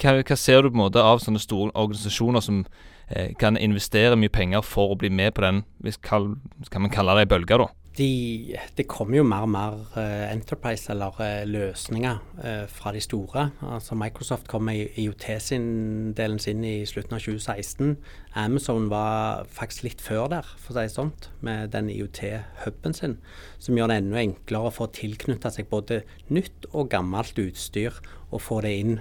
hva, 0.00 0.14
hva, 0.22 0.38
ser 0.38 0.62
du 0.62 0.70
på 0.70 0.78
en 0.78 0.84
måte 0.84 1.02
av 1.02 1.20
sånne 1.22 1.42
store 1.42 1.74
organisasjoner 1.74 2.44
som 2.44 2.62
eh, 3.08 3.34
kan 3.40 3.58
investere 3.60 4.18
mye 4.18 4.32
penger 4.32 4.64
for 4.66 4.94
å 4.94 4.98
bli 5.00 5.10
med 5.12 5.34
på 5.36 5.44
den, 5.44 5.64
hvis 5.84 6.00
kall, 6.04 6.34
kan 6.70 6.86
man 6.86 6.94
kalle 6.94 7.18
det 7.18 7.26
ei 7.26 7.32
bølge, 7.34 7.60
da? 7.60 7.68
De, 7.98 8.56
det 8.78 8.86
kommer 8.88 9.18
jo 9.18 9.24
mer 9.26 9.44
og 9.44 9.50
mer 9.50 9.78
uh, 9.96 10.30
enterprise, 10.30 10.86
eller 10.92 11.16
uh, 11.18 11.42
løsninger, 11.48 12.20
uh, 12.38 12.66
fra 12.70 12.92
de 12.94 13.00
store. 13.02 13.48
Altså 13.66 13.96
Microsoft 13.98 14.46
kom 14.48 14.68
med 14.68 14.94
IOT-delen 15.00 16.38
sin 16.38 16.64
i 16.64 16.86
slutten 16.86 17.16
av 17.16 17.24
2016. 17.24 17.96
Amazon 18.38 18.86
var 18.92 19.46
faktisk 19.50 19.88
litt 19.88 20.04
før 20.04 20.28
der, 20.30 20.50
for 20.62 20.72
å 20.72 20.78
si 20.78 20.86
det 20.86 20.94
sånn, 20.94 21.10
med 21.46 21.72
den 21.74 21.90
IOT-huben 21.90 22.94
sin. 22.94 23.16
Som 23.58 23.78
gjør 23.78 23.90
det 23.90 24.00
enda 24.04 24.22
enklere 24.22 24.70
å 24.70 24.76
få 24.76 24.86
tilknytta 24.94 25.50
seg 25.50 25.70
både 25.72 26.04
nytt 26.30 26.70
og 26.70 26.92
gammelt 26.94 27.42
utstyr, 27.42 27.98
og 28.30 28.44
få 28.44 28.60
det 28.62 28.76
inn. 28.84 29.00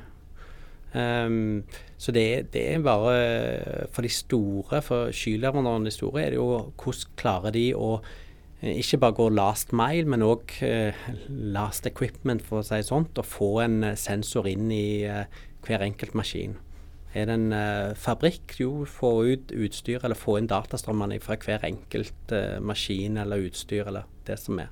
Um, 0.90 1.62
så 2.02 2.10
det, 2.12 2.50
det, 2.56 2.64
er 2.74 2.80
bare 2.82 3.86
For 3.94 4.02
de 4.02 4.10
store, 4.10 4.80
for 4.82 5.12
skyleverandørene 5.14 5.86
de 5.86 5.94
store, 5.94 6.24
er 6.24 6.34
det 6.34 6.40
jo 6.40 6.48
hvordan 6.82 7.14
klarer 7.20 7.54
de 7.54 7.68
å 7.78 8.00
ikke 8.62 9.00
bare 9.00 9.16
gå 9.16 9.28
last 9.32 9.72
mile, 9.72 10.08
men 10.10 10.24
òg 10.26 10.58
eh, 10.66 10.96
last 11.30 11.86
equipment, 11.88 12.44
for 12.44 12.60
å 12.60 12.66
si 12.68 12.82
sånn. 12.84 13.08
Og 13.16 13.28
få 13.28 13.52
en 13.64 13.84
eh, 13.88 14.00
sensor 14.00 14.50
inn 14.52 14.68
i 14.72 15.08
hver 15.66 15.86
enkelt 15.86 16.18
maskin. 16.18 16.58
Er 17.18 17.26
det 17.26 17.40
en 17.40 17.54
fabrikk, 17.98 18.54
jo, 18.60 18.84
få 18.86 19.10
ut 19.32 19.50
utstyr 19.50 20.04
eller 20.06 20.20
få 20.20 20.36
inn 20.38 20.50
datastrømmene 20.52 21.18
fra 21.24 21.40
hver 21.42 21.66
enkelt 21.66 22.34
maskin 22.62 23.18
eller 23.18 23.48
utstyr, 23.48 23.88
eller 23.90 24.06
det 24.28 24.38
som 24.38 24.62
er. 24.62 24.70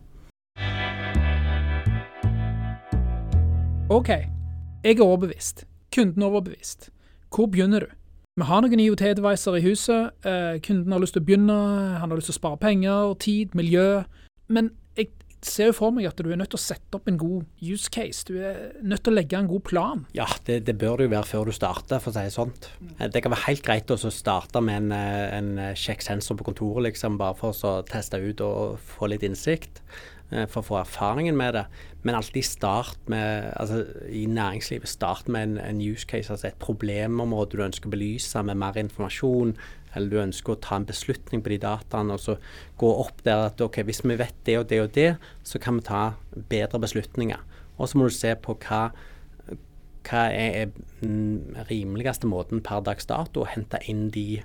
OK, 3.90 4.12
jeg 4.84 5.00
er 5.00 5.02
overbevist. 5.02 5.66
Kunden 5.96 6.22
er 6.22 6.30
overbevist. 6.30 6.92
Hvor 7.34 7.50
begynner 7.50 7.88
du? 7.88 7.98
Vi 8.38 8.46
har 8.46 8.62
noen 8.62 8.82
IOT-devicer 8.84 9.56
i 9.58 9.64
huset. 9.66 10.14
Eh, 10.22 10.60
kunden 10.62 10.94
har 10.94 11.02
lyst 11.02 11.16
til 11.18 11.24
å 11.24 11.26
begynne, 11.26 11.54
han 11.98 12.12
har 12.12 12.20
lyst 12.20 12.30
til 12.30 12.36
å 12.36 12.38
spare 12.38 12.60
penger, 12.62 13.16
tid, 13.18 13.56
miljø. 13.58 14.04
Men 14.54 14.70
jeg 14.94 15.08
ser 15.42 15.72
jo 15.72 15.78
for 15.80 15.96
meg 15.96 16.06
at 16.06 16.22
du 16.22 16.30
er 16.30 16.38
nødt 16.38 16.52
til 16.54 16.60
å 16.60 16.62
sette 16.62 17.00
opp 17.00 17.10
en 17.10 17.18
god 17.18 17.48
use 17.66 17.90
case. 17.90 18.22
Du 18.28 18.36
er 18.38 18.76
nødt 18.86 19.02
til 19.08 19.16
å 19.16 19.18
legge 19.18 19.40
en 19.40 19.50
god 19.50 19.64
plan. 19.66 20.04
Ja, 20.14 20.28
det, 20.46 20.60
det 20.68 20.78
bør 20.78 21.02
det 21.02 21.08
jo 21.08 21.14
være 21.16 21.30
før 21.32 21.50
du 21.50 21.56
starter, 21.58 21.98
for 21.98 22.14
å 22.14 22.14
si 22.14 22.28
det 22.28 22.36
sånn. 22.36 22.54
Det 23.10 23.24
kan 23.26 23.34
være 23.34 23.48
helt 23.48 23.66
greit 23.66 23.96
å 23.96 23.98
starte 23.98 24.62
med 24.62 24.84
en, 24.84 24.94
eh, 24.94 25.38
en 25.40 25.50
kjekk 25.74 26.06
sensor 26.06 26.38
på 26.38 26.52
kontoret, 26.52 26.92
liksom, 26.92 27.18
bare 27.18 27.40
for 27.42 27.58
å 27.58 27.74
teste 27.90 28.22
ut 28.22 28.46
og 28.46 28.78
få 29.00 29.10
litt 29.10 29.26
innsikt. 29.26 29.82
Eh, 30.28 30.44
for 30.52 30.60
å 30.60 30.68
få 30.68 30.78
erfaringen 30.82 31.38
med 31.40 31.56
det. 31.56 31.64
Men 32.04 32.18
alltid 32.18 32.44
start 32.44 33.00
med 33.12 33.48
altså 33.56 33.86
i 34.12 34.26
næringslivet 34.28 34.90
start 34.92 35.30
med 35.32 35.44
en, 35.48 35.58
en 35.64 35.82
use 35.82 36.08
case, 36.08 36.32
altså 36.34 36.50
et 36.50 36.60
problemområde 36.60 37.56
du 37.56 37.64
ønsker 37.64 37.88
å 37.88 37.94
belyse 37.94 38.42
med 38.44 38.60
mer 38.60 38.80
informasjon. 38.82 39.56
Eller 39.96 40.12
du 40.12 40.18
ønsker 40.20 40.54
å 40.54 40.60
ta 40.62 40.76
en 40.78 40.88
beslutning 40.88 41.44
på 41.44 41.54
de 41.54 41.62
dataene 41.64 42.18
og 42.18 42.20
så 42.20 42.36
gå 42.78 42.90
opp 43.06 43.24
der 43.24 43.46
at 43.48 43.64
ok, 43.64 43.80
hvis 43.88 44.04
vi 44.04 44.20
vet 44.20 44.36
det 44.46 44.58
og 44.60 44.68
det 44.70 44.82
og 44.84 44.92
det, 44.98 45.08
så 45.48 45.64
kan 45.64 45.80
vi 45.80 45.88
ta 45.88 46.02
bedre 46.52 46.84
beslutninger. 46.84 47.40
Og 47.78 47.88
så 47.88 47.98
må 47.98 48.10
du 48.10 48.18
se 48.18 48.36
på 48.36 48.58
hva, 48.68 48.84
hva 50.10 50.28
er 50.28 50.76
den 51.00 51.56
rimeligste 51.72 52.28
måten 52.28 52.60
per 52.66 52.84
dags 52.84 53.08
dato 53.08 53.46
å 53.46 53.50
hente 53.50 53.80
inn 53.88 54.10
de, 54.12 54.44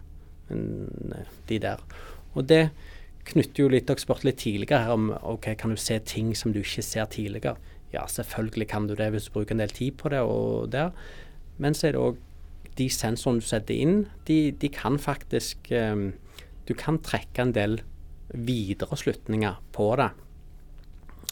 de 0.49 1.63
der. 1.67 1.83
Og 2.39 2.47
det 2.49 2.69
knytter 3.29 3.65
jo 3.65 3.71
litt 3.71 3.87
Dere 3.89 4.03
spurte 4.03 4.27
litt 4.29 4.41
tidligere 4.43 4.85
her 4.87 4.97
om 4.97 5.13
ok, 5.15 5.53
kan 5.59 5.73
du 5.73 5.79
se 5.81 5.99
ting 6.07 6.33
som 6.39 6.55
du 6.55 6.61
ikke 6.63 6.85
ser 6.85 7.07
tidligere. 7.13 7.57
Ja, 7.93 8.07
selvfølgelig 8.09 8.69
kan 8.73 8.89
du 8.89 8.97
det 8.97 9.11
hvis 9.13 9.29
du 9.29 9.35
bruker 9.37 9.55
en 9.55 9.63
del 9.63 9.75
tid 9.75 9.99
på 10.01 10.11
det 10.13 10.23
og 10.25 10.73
der. 10.73 10.93
Men 11.61 11.77
så 11.77 11.89
er 11.89 11.97
det 11.97 12.03
òg 12.03 12.21
de 12.79 12.89
sensorene 12.89 13.43
du 13.43 13.47
setter 13.47 13.77
inn, 13.77 13.97
de, 14.29 14.51
de 14.57 14.69
kan 14.73 14.97
faktisk 15.01 15.69
um, 15.77 16.13
Du 16.65 16.73
kan 16.79 17.01
trekke 17.03 17.43
en 17.43 17.53
del 17.53 17.81
videre 18.33 18.97
slutninger 18.97 19.57
på 19.75 19.89
det. 19.99 20.13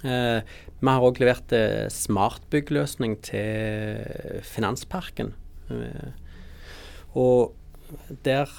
Uh, 0.02 0.42
vi 0.80 0.90
har 0.90 1.06
òg 1.06 1.20
levert 1.22 1.54
uh, 1.54 1.86
smartbyggløsning 1.86 3.14
til 3.24 4.42
Finansparken. 4.42 5.30
Uh, 5.70 6.10
og 7.14 7.54
der 8.26 8.50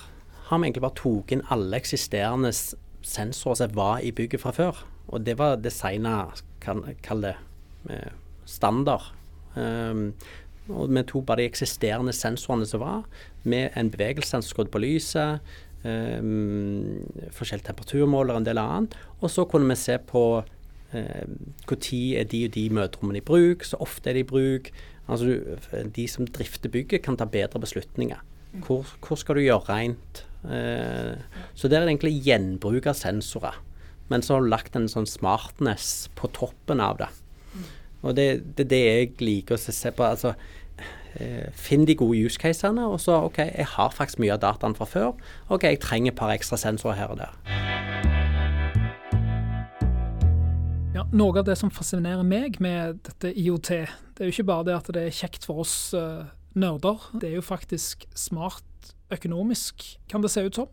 har 0.48 0.60
vi 0.60 0.70
egentlig 0.70 0.86
bare 0.88 1.00
tatt 1.02 1.36
inn 1.36 1.44
alle 1.52 1.78
eksisterende 1.84 2.54
sensorer 3.02 3.56
som 3.56 3.76
var 3.76 4.00
i 4.00 4.12
bygget 4.12 4.42
fra 4.42 4.52
før. 4.56 4.84
Og 5.08 5.26
det 5.26 5.38
var 5.40 5.60
designa, 5.60 6.32
kall 6.62 7.26
det, 7.26 7.36
standard. 8.46 9.12
Um, 9.56 10.14
og 10.72 10.92
vi 10.94 11.04
tok 11.04 11.26
bare 11.28 11.42
de 11.42 11.50
eksisterende 11.50 12.14
sensorene 12.16 12.68
som 12.70 12.84
var, 12.84 13.04
med 13.44 13.76
en 13.78 13.92
bevegelsessensor 13.92 14.54
skrudd 14.54 14.72
på 14.72 14.82
lyset, 14.84 15.42
um, 15.84 17.02
forskjellige 17.34 17.68
temperaturmåler, 17.72 18.38
en 18.38 18.48
del 18.48 18.62
annet. 18.62 18.96
Og 19.20 19.32
så 19.34 19.46
kunne 19.46 19.70
vi 19.72 19.80
se 19.80 19.98
på 19.98 20.26
når 20.92 21.72
uh, 21.72 21.86
er 22.20 22.26
de 22.28 22.46
og 22.46 22.56
de 22.56 22.66
møterommene 22.70 23.22
i 23.22 23.24
bruk, 23.24 23.64
så 23.64 23.78
ofte 23.80 24.10
er 24.10 24.20
de 24.20 24.26
i 24.26 24.28
bruk. 24.28 24.72
Altså, 25.08 25.38
de 25.96 26.08
som 26.08 26.28
drifter 26.28 26.70
bygget, 26.70 27.02
kan 27.02 27.18
ta 27.18 27.26
bedre 27.26 27.60
beslutninger. 27.60 28.20
Hvor, 28.66 28.86
hvor 29.00 29.16
skal 29.16 29.36
du 29.36 29.46
gjøre 29.46 29.64
rent? 29.70 30.26
Eh, 30.46 31.18
så 31.54 31.70
der 31.70 31.82
er 31.82 31.86
det 31.86 31.96
egentlig 31.96 32.22
gjenbruk 32.26 32.88
av 32.90 32.98
sensorer. 32.98 33.60
Men 34.12 34.24
så 34.26 34.36
har 34.36 34.44
du 34.44 34.52
lagt 34.52 34.76
en 34.76 34.90
sånn 34.92 35.08
smartness 35.08 36.10
på 36.20 36.32
toppen 36.36 36.82
av 36.84 36.98
det. 37.00 37.12
Og 38.02 38.18
det 38.18 38.26
er 38.26 38.42
det, 38.58 38.66
det, 38.72 38.82
jeg 38.82 39.12
liker 39.22 39.58
å 39.58 39.62
se 39.62 39.92
på. 39.94 40.04
altså 40.04 40.34
eh, 41.22 41.48
Finn 41.54 41.86
de 41.86 41.96
gode 41.98 42.18
use 42.18 42.42
casene, 42.42 42.88
og 42.90 43.00
så 43.04 43.20
OK, 43.28 43.44
jeg 43.46 43.68
har 43.76 43.94
faktisk 43.94 44.24
mye 44.24 44.34
av 44.36 44.42
dataen 44.44 44.76
fra 44.78 44.88
før. 44.90 45.14
OK, 45.54 45.70
jeg 45.70 45.82
trenger 45.84 46.14
et 46.14 46.18
par 46.18 46.34
ekstra 46.34 46.60
sensorer 46.60 46.98
her 46.98 47.14
og 47.14 47.22
der. 47.22 47.38
Ja, 50.98 51.06
Noe 51.14 51.40
av 51.40 51.48
det 51.48 51.56
som 51.62 51.72
fascinerer 51.72 52.26
meg 52.28 52.60
med 52.64 53.04
dette 53.08 53.32
IOT, 53.38 53.70
det 54.18 54.26
er 54.26 54.32
jo 54.32 54.36
ikke 54.36 54.50
bare 54.50 54.68
det 54.68 54.80
at 54.80 54.92
det 54.98 55.06
er 55.08 55.20
kjekt 55.22 55.46
for 55.48 55.64
oss 55.64 55.76
uh, 55.96 56.26
nerder. 56.58 57.06
Det 57.22 57.30
er 57.30 57.38
jo 57.38 57.46
faktisk 57.46 58.04
smart 58.18 58.66
økonomisk, 59.12 59.84
kan 60.10 60.24
det 60.24 60.32
se 60.34 60.44
ut 60.46 60.58
som. 60.58 60.72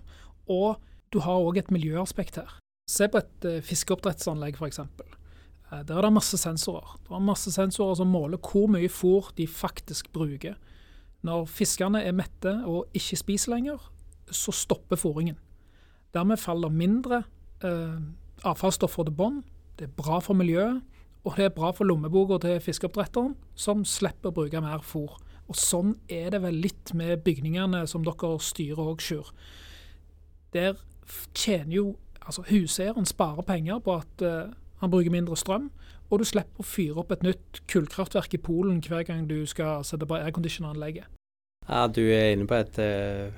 Og 0.49 0.79
du 1.13 1.21
har 1.25 1.41
òg 1.41 1.61
et 1.61 1.73
miljøaspekt 1.75 2.41
her. 2.41 2.59
Se 2.89 3.09
på 3.09 3.21
et 3.21 3.49
uh, 3.49 3.59
fiskeoppdrettsanlegg 3.65 4.57
f.eks. 4.57 4.81
Uh, 4.81 5.83
der 5.85 5.97
er 5.97 6.07
det 6.07 6.13
masse 6.13 6.39
sensorer. 6.41 6.97
Det 7.05 7.15
er 7.15 7.25
masse 7.25 7.53
sensorer 7.53 7.99
som 8.01 8.13
måler 8.13 8.41
hvor 8.41 8.69
mye 8.73 8.89
fôr 8.93 9.33
de 9.37 9.47
faktisk 9.49 10.13
bruker. 10.13 10.57
Når 11.27 11.49
fiskene 11.51 12.03
er 12.07 12.17
mette 12.17 12.53
og 12.69 12.87
ikke 12.97 13.19
spiser 13.19 13.57
lenger, 13.57 13.83
så 14.31 14.53
stopper 14.55 15.01
fôringen. 15.01 15.37
Dermed 16.15 16.41
faller 16.41 16.73
mindre 16.73 17.23
uh, 17.65 18.01
avfallsstoffer 18.47 19.09
til 19.09 19.17
bånn. 19.17 19.43
Det 19.79 19.89
er 19.89 19.97
bra 19.97 20.19
for 20.25 20.39
miljøet, 20.39 20.81
og 21.25 21.37
det 21.37 21.49
er 21.49 21.55
bra 21.55 21.71
for 21.77 21.89
lommeboka 21.89 22.39
til 22.43 22.61
fiskeoppdretteren, 22.63 23.35
som 23.59 23.85
slipper 23.87 24.31
å 24.31 24.37
bruke 24.41 24.63
mer 24.65 24.85
fôr. 24.85 25.19
Og 25.49 25.57
sånn 25.57 25.95
er 26.13 26.31
det 26.35 26.43
vel 26.45 26.61
litt 26.61 26.93
med 26.97 27.23
bygningene 27.25 27.87
som 27.89 28.05
dere 28.05 28.35
styrer 28.45 28.93
òg, 28.93 29.01
Sjur. 29.01 29.33
Der 30.53 30.77
tjener 31.37 31.75
jo 31.75 31.87
altså 32.29 32.45
Huseieren 32.51 33.09
sparer 33.09 33.45
penger 33.49 33.81
på 33.81 33.97
at 33.97 34.25
uh, 34.25 34.53
han 34.83 34.93
bruker 34.93 35.13
mindre 35.13 35.37
strøm, 35.37 35.71
og 36.09 36.21
du 36.21 36.25
slipper 36.29 36.61
å 36.61 36.67
fyre 36.67 37.01
opp 37.03 37.13
et 37.13 37.25
nytt 37.25 37.63
kullkraftverk 37.69 38.37
i 38.37 38.41
Polen 38.45 38.83
hver 38.85 39.05
gang 39.09 39.25
du 39.29 39.41
skal 39.49 39.85
sette 39.85 40.09
på 40.09 40.21
airconditionanlegget. 40.21 41.09
Ja, 41.69 41.87
du 41.89 42.03
er 42.05 42.33
inne 42.33 42.49
på 42.49 42.57
et 42.57 42.79
uh, 42.81 43.33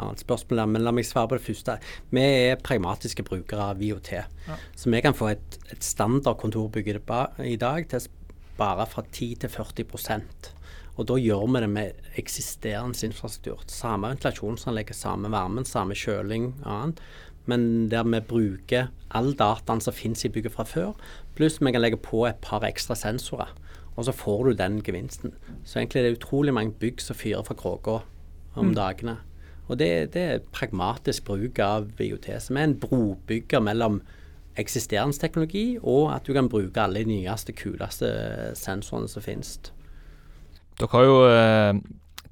annet 0.00 0.22
spørsmål 0.22 0.64
men 0.68 0.84
la 0.84 0.92
meg 0.94 1.08
svare 1.08 1.32
på 1.32 1.40
det 1.40 1.46
første. 1.46 1.76
Vi 2.12 2.24
er 2.24 2.60
pragmatiske 2.60 3.24
brukere 3.26 3.72
av 3.72 3.82
IOT, 3.84 4.12
ja. 4.16 4.58
så 4.76 4.92
vi 4.92 5.04
kan 5.04 5.16
få 5.16 5.32
et, 5.32 5.60
et 5.72 5.84
standardkontorbygg 5.84 6.92
i 6.92 7.56
dag 7.60 7.88
til 7.88 8.00
å 8.00 8.06
spare 8.06 8.88
fra 8.88 9.04
10 9.08 9.40
til 9.44 9.52
40 9.52 10.60
og 11.00 11.08
da 11.08 11.16
gjør 11.16 11.46
vi 11.48 11.62
det 11.64 11.70
med 11.72 12.08
eksisterende 12.20 13.06
infrastruktur. 13.06 13.62
Samme 13.70 14.10
ventilasjonsanlegg, 14.12 14.92
samme 14.94 15.30
varmen, 15.32 15.64
samme 15.64 15.96
kjøling 15.96 16.52
og 16.64 16.72
annet. 16.74 17.00
Men 17.48 17.88
der 17.90 18.04
vi 18.06 18.20
bruker 18.20 18.92
all 19.10 19.32
dataen 19.34 19.80
som 19.82 19.96
finnes 19.96 20.22
i 20.24 20.30
bygget 20.30 20.54
fra 20.54 20.66
før, 20.68 20.92
pluss 21.34 21.58
vi 21.60 21.72
kan 21.72 21.82
legge 21.82 21.98
på 21.98 22.26
et 22.28 22.38
par 22.44 22.64
ekstra 22.68 22.94
sensorer. 22.98 23.50
Og 23.96 24.06
så 24.06 24.14
får 24.14 24.44
du 24.44 24.52
den 24.56 24.80
gevinsten. 24.84 25.34
Så 25.64 25.80
egentlig 25.80 26.00
er 26.00 26.08
det 26.08 26.18
utrolig 26.20 26.54
mange 26.54 26.76
bygg 26.80 27.00
som 27.00 27.16
fyrer 27.16 27.44
fra 27.44 27.56
kråka 27.56 27.98
om 28.54 28.70
mm. 28.70 28.74
dagene. 28.76 29.16
Og 29.68 29.78
det, 29.78 30.12
det, 30.14 30.22
er 30.22 30.48
pragmatisk 30.52 31.24
bruk 31.24 31.58
av 31.62 31.88
IOT, 32.00 32.28
som 32.44 32.58
er 32.58 32.68
en 32.68 32.80
brobygger 32.80 33.62
mellom 33.64 34.02
eksisterende 34.60 35.16
teknologi 35.16 35.78
og 35.80 36.10
at 36.12 36.26
du 36.26 36.34
kan 36.36 36.50
bruke 36.52 36.80
alle 36.80 37.00
de 37.00 37.08
nyeste, 37.08 37.54
kuleste 37.56 38.10
sensorene 38.58 39.08
som 39.08 39.24
finnes. 39.24 39.56
Dere 40.80 40.92
har 40.92 41.04
jo 41.06 41.18
eh, 41.28 41.80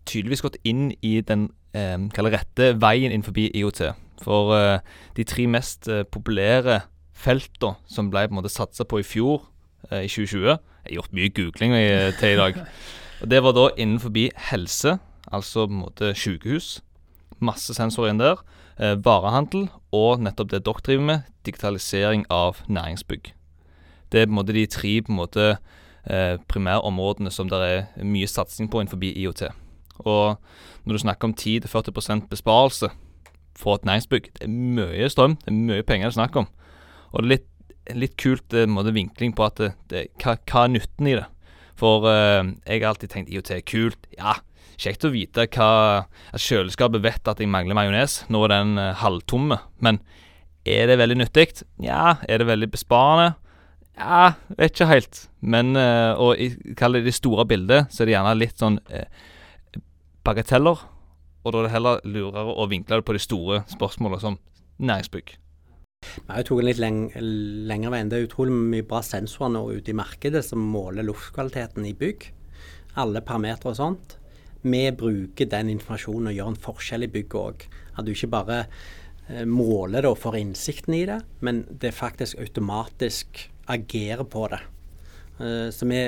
tydeligvis 0.09 0.43
gått 0.45 0.59
inn 0.67 0.91
i 1.07 1.19
den 1.27 1.49
eh, 1.77 1.99
rette 2.27 2.73
veien 2.81 3.13
innenfor 3.13 3.37
IOT. 3.37 3.83
For 4.25 4.55
eh, 4.57 4.81
de 5.17 5.27
tre 5.29 5.47
mest 5.51 5.89
eh, 5.89 6.05
populære 6.05 6.83
feltene 7.21 7.77
som 7.89 8.11
ble 8.13 8.27
på 8.27 8.35
en 8.35 8.41
måte 8.41 8.53
satsa 8.53 8.87
på 8.89 9.01
i 9.01 9.07
fjor, 9.07 9.45
eh, 9.91 10.05
i 10.05 10.09
2020 10.09 10.49
Jeg 10.49 10.59
har 10.89 10.97
gjort 10.97 11.17
mye 11.17 11.33
googling 11.37 11.77
i, 11.77 11.87
til 12.19 12.35
i 12.35 12.41
dag. 12.41 12.63
Og 13.21 13.31
Det 13.31 13.43
var 13.43 13.53
da 13.53 13.69
innenfor 13.77 14.13
helse, 14.51 14.99
altså 15.31 15.67
på 15.67 15.73
en 15.73 15.85
måte 15.85 16.15
sykehus. 16.15 16.81
Masse 17.41 17.75
sensorer 17.75 18.11
inn 18.11 18.21
der. 18.21 18.41
varehandel 18.81 19.69
og 19.93 20.23
nettopp 20.25 20.51
det 20.51 20.65
dere 20.65 20.81
driver 20.81 21.05
med, 21.05 21.21
digitalisering 21.45 22.25
av 22.31 22.63
næringsbygg. 22.69 23.35
Det 24.13 24.21
er 24.21 24.27
på 24.27 24.31
en 24.31 24.39
måte 24.39 24.55
de 24.57 24.67
tre 24.67 25.03
på 25.03 25.13
en 25.13 25.19
måte 25.21 25.45
eh, 25.51 25.59
primærområdene 26.51 27.31
som 27.35 27.49
det 27.51 27.59
er 27.61 28.05
mye 28.09 28.29
satsing 28.31 28.71
på 28.73 28.81
innenfor 28.81 29.03
IOT. 29.05 29.43
Og 30.07 30.39
når 30.85 30.97
du 30.97 31.03
snakker 31.03 31.29
om 31.29 31.35
10-40 31.35 32.27
besparelse 32.31 32.91
for 33.59 33.77
et 33.77 33.85
næringsbygg, 33.85 34.31
det 34.39 34.47
er 34.47 34.53
mye 34.53 35.09
strøm, 35.13 35.37
det 35.43 35.53
er 35.53 35.59
mye 35.59 35.87
penger 35.87 36.09
det 36.09 36.15
er 36.15 36.19
snakk 36.19 36.39
om. 36.41 36.47
Og 37.13 37.23
det 37.23 37.27
er 37.27 37.33
litt, 37.35 37.49
litt 37.99 38.17
kult 38.21 38.55
eh, 38.57 38.69
måte, 38.71 38.95
vinkling 38.97 39.35
på 39.37 39.45
at 39.45 39.61
det, 39.61 39.73
det, 39.93 40.07
hva, 40.23 40.37
hva, 40.39 40.65
er 40.65 40.75
nytten 40.77 41.11
i 41.11 41.17
det. 41.19 41.27
For 41.81 42.07
eh, 42.09 42.55
jeg 42.67 42.81
har 42.81 42.93
alltid 42.93 43.13
tenkt 43.13 43.35
IOT 43.35 43.53
er 43.57 43.67
kult. 43.67 44.09
Ja, 44.17 44.39
kjekt 44.81 45.05
å 45.05 45.13
vite 45.13 45.47
hva 45.53 45.71
at 46.31 46.45
kjøleskapet 46.47 47.05
vet 47.05 47.29
at 47.29 47.43
jeg 47.43 47.53
mangler 47.53 47.77
majones. 47.77 48.23
Nå 48.33 48.45
er 48.47 48.55
den 48.55 48.81
eh, 48.81 48.97
halvtomme. 49.03 49.61
Men 49.85 50.01
er 50.65 50.89
det 50.89 51.01
veldig 51.01 51.21
nyttig? 51.21 51.51
Ja. 51.83 52.17
Er 52.29 52.41
det 52.41 52.49
veldig 52.49 52.71
besparende? 52.73 53.35
Ja, 53.99 54.33
vet 54.57 54.75
ikke 54.75 54.89
helt. 54.91 55.27
Men 55.41 55.75
uh, 55.77 56.15
Og 56.21 56.39
i 56.41 56.75
kall 56.79 56.99
det 56.99 57.05
det 57.09 57.17
store 57.17 57.47
bildet, 57.49 57.91
så 57.91 58.03
er 58.03 58.11
det 58.11 58.17
gjerne 58.17 58.39
litt 58.39 58.61
sånn 58.61 58.79
uh, 58.93 59.83
bagateller. 60.25 60.87
Og 61.41 61.53
da 61.53 61.61
er 61.61 61.69
det 61.69 61.75
heller 61.75 62.03
lurere 62.05 62.53
å 62.53 62.69
vinkle 62.69 63.01
det 63.01 63.07
på 63.09 63.17
de 63.17 63.23
store 63.23 63.63
spørsmålene, 63.71 64.21
som 64.21 64.41
næringsbygg. 64.81 65.37
Vi 66.01 66.29
har 66.29 66.41
jo 66.41 66.47
tatt 66.49 66.63
en 66.63 66.69
litt 66.69 66.81
leng 66.81 67.01
lengre 67.69 67.93
vei. 67.93 68.01
Det 68.09 68.19
er 68.19 68.29
utrolig 68.29 68.55
mye 68.57 68.87
bra 68.89 69.03
sensorer 69.05 69.53
nå 69.53 69.67
ute 69.77 69.93
i 69.93 69.97
markedet 69.97 70.43
som 70.47 70.63
måler 70.73 71.05
luftkvaliteten 71.05 71.85
i 71.89 71.97
bygg. 71.97 72.31
Alle 73.01 73.23
parametere 73.25 73.73
og 73.73 73.79
sånt. 73.79 74.17
vi 74.63 74.91
bruker 74.93 75.47
den 75.49 75.71
informasjonen 75.73 76.29
og 76.29 76.35
gjør 76.37 76.49
en 76.53 76.65
forskjell 76.65 77.05
i 77.07 77.13
bygget 77.13 77.41
òg. 77.41 77.63
At 77.97 78.05
du 78.05 78.13
ikke 78.13 78.33
bare 78.35 78.59
eh, 79.29 79.47
måler 79.49 80.03
det 80.03 80.11
og 80.11 80.19
får 80.21 80.37
innsikten 80.37 80.95
i 80.95 81.07
det, 81.09 81.21
men 81.41 81.65
det 81.81 81.95
faktisk 81.97 82.39
automatisk 82.39 83.50
agerer 83.71 84.27
på 84.29 84.47
det. 84.53 84.61
Eh, 85.41 85.69
så 85.73 85.89
vi, 85.89 86.01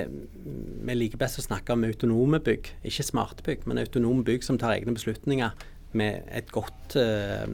vi, 0.85 0.97
liker 0.97 1.21
best 1.21 1.41
å 1.41 1.47
snakke 1.47 1.75
om 1.75 1.87
autonome 1.89 2.41
bygg, 2.45 2.73
ikke 2.89 3.07
smarte 3.07 3.47
bygg, 3.47 3.67
men 3.69 3.81
autonome 3.83 4.25
bygg 4.27 4.45
som 4.45 4.61
tar 4.61 4.75
egne 4.77 4.95
beslutninger 4.97 5.69
med 5.93 6.29
et 6.33 6.49
godt 6.49 6.95
uh, 6.97 7.45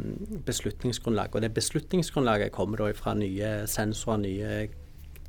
beslutningsgrunnlag. 0.46 1.34
Og 1.34 1.42
det 1.42 1.50
beslutningsgrunnlaget 1.56 2.52
kommer 2.54 2.78
da 2.78 2.92
fra 2.94 3.16
nye 3.18 3.48
sensorer, 3.66 4.20
nye, 4.22 4.60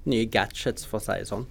nye 0.05 0.27
gadgets, 0.29 0.86
for 0.86 1.01
å 1.01 1.05
si 1.07 1.17
det 1.17 1.31
sånn. 1.31 1.48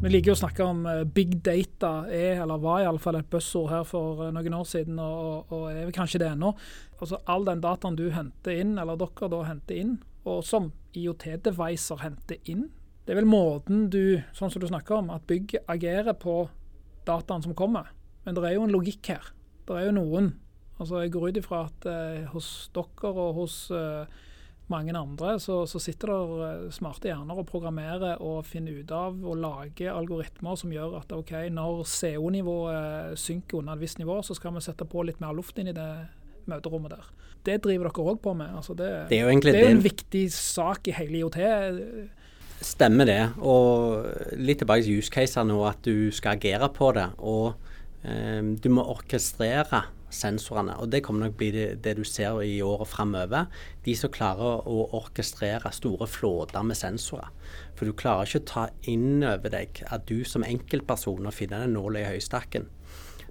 Vi 0.00 0.08
liker 0.08 0.32
å 0.32 0.38
snakke 0.40 0.64
om 0.64 0.86
uh, 0.88 1.02
big 1.04 1.34
data 1.44 2.06
er, 2.08 2.38
eller 2.40 2.60
var 2.62 2.86
iallfall 2.86 3.18
et 3.18 3.26
buzzord 3.28 3.68
her 3.68 3.82
for 3.84 4.22
uh, 4.24 4.30
noen 4.32 4.54
år 4.56 4.64
siden, 4.64 4.96
og, 4.96 5.50
og 5.52 5.66
er 5.68 5.90
kanskje 5.92 6.22
det 6.22 6.30
ennå. 6.30 6.54
Altså 6.96 7.18
All 7.28 7.44
den 7.44 7.60
dataen 7.60 7.98
du 7.98 8.06
henter 8.14 8.62
inn, 8.62 8.78
eller 8.80 8.96
dere 8.96 9.28
da 9.28 9.42
henter 9.44 9.76
inn, 9.76 9.98
og 10.24 10.40
som 10.48 10.70
IOT-devicer 10.96 12.00
henter 12.00 12.40
inn, 12.48 12.70
det 13.04 13.12
er 13.12 13.20
vel 13.20 13.28
måten 13.28 13.90
du, 13.92 14.22
sånn 14.32 14.48
som 14.48 14.64
du 14.64 14.70
snakker 14.70 15.02
om, 15.02 15.12
at 15.12 15.28
bygg 15.28 15.58
agerer 15.68 16.16
på 16.16 16.46
dataen 17.04 17.44
som 17.44 17.56
kommer. 17.58 17.92
Men 18.24 18.36
det 18.36 18.44
er 18.48 18.56
jo 18.56 18.64
en 18.64 18.72
logikk 18.72 19.12
her. 19.12 19.30
Det 19.68 19.76
er 19.76 19.90
jo 19.90 19.98
noen. 19.98 20.32
Altså 20.80 21.02
Jeg 21.04 21.12
går 21.12 21.28
ut 21.28 21.40
ifra 21.42 21.64
at 21.66 21.88
eh, 21.90 22.28
hos 22.32 22.70
dere 22.72 23.10
og 23.12 23.40
hos 23.42 23.56
eh, 23.74 24.20
mange 24.70 24.94
andre 24.96 25.34
så, 25.42 25.62
så 25.68 25.80
sitter 25.82 26.12
det 26.12 26.46
eh, 26.46 26.68
smarte 26.74 27.10
hjerner 27.10 27.42
og 27.42 27.48
programmerer 27.48 28.22
og 28.24 28.46
finner 28.48 28.80
ut 28.80 28.94
av 28.94 29.18
og 29.20 29.40
lager 29.42 29.92
algoritmer 29.94 30.58
som 30.58 30.72
gjør 30.74 31.00
at 31.00 31.12
ok, 31.16 31.34
når 31.52 31.82
CO-nivået 31.90 33.18
synker 33.20 33.60
under 33.60 33.76
et 33.76 33.84
visst 33.84 34.00
nivå, 34.00 34.20
så 34.26 34.36
skal 34.38 34.54
vi 34.56 34.64
sette 34.64 34.86
på 34.88 35.04
litt 35.06 35.20
mer 35.22 35.34
luft 35.36 35.58
inn 35.60 35.72
i 35.72 35.76
det 35.76 35.90
møterommet 36.50 36.94
der. 36.96 37.10
Det 37.46 37.60
driver 37.64 37.88
dere 37.88 38.06
òg 38.12 38.22
på 38.22 38.34
med. 38.36 38.50
Altså 38.56 38.74
det, 38.76 38.88
det, 39.10 39.20
er 39.20 39.28
jo, 39.28 39.40
det 39.44 39.60
er 39.60 39.70
en 39.70 39.84
viktig 39.84 40.24
sak 40.34 40.90
i 40.90 40.96
hele 40.96 41.22
IOT. 41.22 41.38
Stemmer 42.60 43.08
det. 43.08 43.20
Og 43.40 44.04
litt 44.36 44.60
tilbake 44.60 44.84
til 44.84 45.00
use 45.00 45.12
caser 45.12 45.46
nå, 45.48 45.60
at 45.68 45.80
du 45.86 46.10
skal 46.12 46.36
agere 46.36 46.68
på 46.74 46.90
det. 46.96 47.06
Og 47.18 47.54
eh, 48.04 48.42
du 48.60 48.68
må 48.72 48.84
orkestrere 48.92 49.86
sensorene. 50.14 50.76
Og 50.82 50.90
det 50.92 51.02
kommer 51.06 51.26
nok 51.26 51.36
bli 51.40 51.50
det, 51.54 51.66
det 51.84 51.96
du 51.98 52.04
ser 52.06 52.40
i 52.44 52.58
året 52.64 52.90
framover. 52.90 53.50
De 53.84 53.94
som 53.98 54.12
klarer 54.12 54.66
å 54.68 54.88
orkestrere 54.98 55.72
store 55.74 56.08
flåter 56.10 56.66
med 56.66 56.78
sensorer. 56.78 57.30
For 57.78 57.88
du 57.88 57.96
klarer 57.96 58.28
ikke 58.28 58.42
å 58.42 58.50
ta 58.50 58.64
inn 58.90 59.22
over 59.24 59.52
deg 59.52 59.84
at 59.88 60.08
du 60.10 60.20
som 60.28 60.46
enkeltperson 60.46 61.30
finner 61.34 61.64
den 61.64 61.78
nåla 61.78 62.02
i 62.02 62.10
høystakken. 62.14 62.68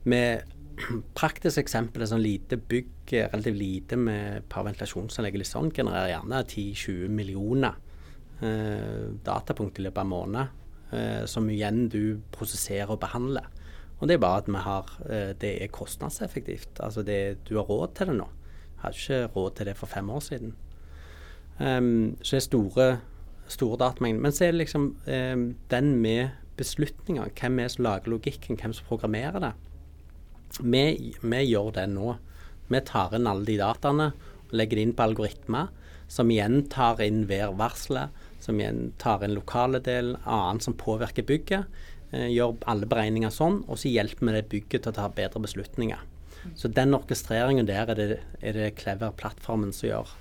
Med 0.10 0.48
praktisk 1.20 1.62
eksempel 1.62 2.04
er 2.04 2.12
sånn 2.12 2.24
lite 2.24 2.58
bygg, 2.58 3.12
relativt 3.12 3.60
lite 3.60 4.00
med 4.00 4.48
par 4.52 4.66
ventilasjonsanlegg, 4.68 5.42
sånn, 5.48 5.74
genererer 5.76 6.14
gjerne 6.14 6.44
10-20 6.46 7.14
millioner 7.14 7.78
eh, 8.46 9.10
datapunkt 9.26 9.80
i 9.80 9.88
løpet 9.88 10.02
av 10.02 10.08
en 10.08 10.14
måned, 10.14 10.60
eh, 10.96 11.24
som 11.30 11.50
igjen 11.52 11.88
du 11.92 12.20
prosesserer 12.36 12.94
og 12.96 13.02
behandler. 13.04 13.50
Og 14.00 14.08
det 14.08 14.16
er 14.16 14.24
bare 14.24 14.44
at 14.44 14.64
har, 14.64 14.92
eh, 15.10 15.34
det 15.36 15.64
er 15.64 15.68
kostnadseffektivt. 15.68 16.80
Altså 16.80 17.04
det, 17.04 17.44
du 17.50 17.58
har 17.58 17.68
råd 17.68 17.96
til 17.96 18.08
det 18.08 18.16
nå. 18.16 18.28
Jeg 18.80 18.84
hadde 18.84 18.98
ikke 18.98 19.36
råd 19.36 19.56
til 19.56 19.66
det 19.66 19.78
for 19.78 19.88
fem 19.88 20.10
år 20.10 20.20
siden. 20.20 20.54
Um, 21.60 22.16
så 22.22 22.36
det 22.36 22.40
er 22.40 22.48
store, 22.48 23.00
store 23.48 23.78
datamengder. 23.78 24.22
Men 24.22 24.32
så 24.32 24.46
er 24.46 24.52
det 24.52 24.62
liksom 24.62 24.96
um, 25.08 25.56
den 25.70 25.96
med 25.96 26.30
beslutninger. 26.58 27.28
Hvem 27.36 27.60
er 27.60 27.68
som 27.68 27.84
lager 27.84 28.12
logikken, 28.12 28.58
hvem 28.60 28.74
som 28.74 28.88
programmerer 28.88 29.40
det. 29.44 29.52
Vi, 30.60 31.14
vi 31.22 31.44
gjør 31.46 31.72
det 31.76 31.90
nå. 31.92 32.16
Vi 32.70 32.82
tar 32.86 33.16
inn 33.18 33.28
alle 33.28 33.46
de 33.46 33.58
dataene 33.60 34.12
og 34.50 34.56
legger 34.56 34.80
det 34.80 34.88
inn 34.88 34.96
på 34.98 35.06
algoritmer, 35.06 35.70
som 36.10 36.32
igjen 36.32 36.64
tar 36.72 37.02
inn 37.06 37.26
værvarselet, 37.30 38.16
som 38.42 38.60
igjen 38.60 38.94
tar 39.02 39.26
inn 39.26 39.36
lokale 39.38 39.82
del, 39.84 40.16
annet 40.26 40.66
som 40.66 40.78
påvirker 40.78 41.28
bygget. 41.28 41.68
Eh, 42.10 42.32
gjør 42.34 42.56
alle 42.70 42.88
beregninger 42.90 43.34
sånn, 43.34 43.62
og 43.70 43.78
så 43.78 43.92
hjelper 43.92 44.26
vi 44.26 44.34
det 44.34 44.48
bygget 44.50 44.86
til 44.86 44.94
å 44.94 44.98
ta 44.98 45.06
bedre 45.14 45.42
beslutninger. 45.44 46.02
Så 46.58 46.72
den 46.74 46.96
orkestreringen 46.96 47.68
der 47.68 47.92
er 47.92 48.00
det, 48.00 48.18
er 48.42 48.56
det 48.56 48.72
Clever-plattformen 48.80 49.74
som 49.76 49.90
gjør. 49.90 50.14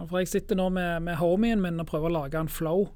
For 0.00 0.18
Jeg 0.18 0.32
sitter 0.32 0.58
nå 0.58 0.70
med, 0.74 1.04
med 1.06 1.20
homien 1.20 1.60
min 1.62 1.78
og 1.78 1.86
prøver 1.86 2.10
å 2.10 2.16
lage 2.16 2.40
en 2.40 2.50
flow. 2.50 2.88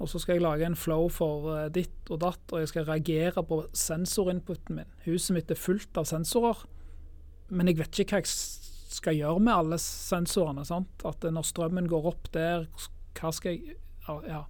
Og 0.00 0.08
så 0.08 0.22
skal 0.22 0.38
jeg 0.38 0.44
lage 0.46 0.64
en 0.64 0.78
flow 0.78 1.10
for 1.12 1.50
uh, 1.50 1.66
ditt 1.68 2.08
og 2.08 2.22
datt, 2.22 2.40
og 2.54 2.62
jeg 2.62 2.70
skal 2.70 2.86
reagere 2.88 3.44
på 3.44 3.58
sensorinputen 3.76 4.78
min. 4.78 4.94
Huset 5.04 5.36
mitt 5.36 5.52
er 5.52 5.60
fullt 5.60 6.00
av 6.00 6.08
sensorer, 6.08 6.62
men 7.52 7.68
jeg 7.68 7.82
vet 7.82 8.00
ikke 8.00 8.16
hva 8.16 8.22
jeg 8.22 8.30
skal 8.96 9.18
gjøre 9.18 9.42
med 9.44 9.52
alle 9.52 9.80
sensorene. 9.82 10.64
Sant? 10.64 11.04
At 11.04 11.26
når 11.28 11.44
strømmen 11.50 11.90
går 11.90 12.08
opp 12.14 12.32
der, 12.32 12.70
hva 13.20 13.34
skal 13.36 13.58
jeg 13.58 13.76
Ja. 14.26 14.46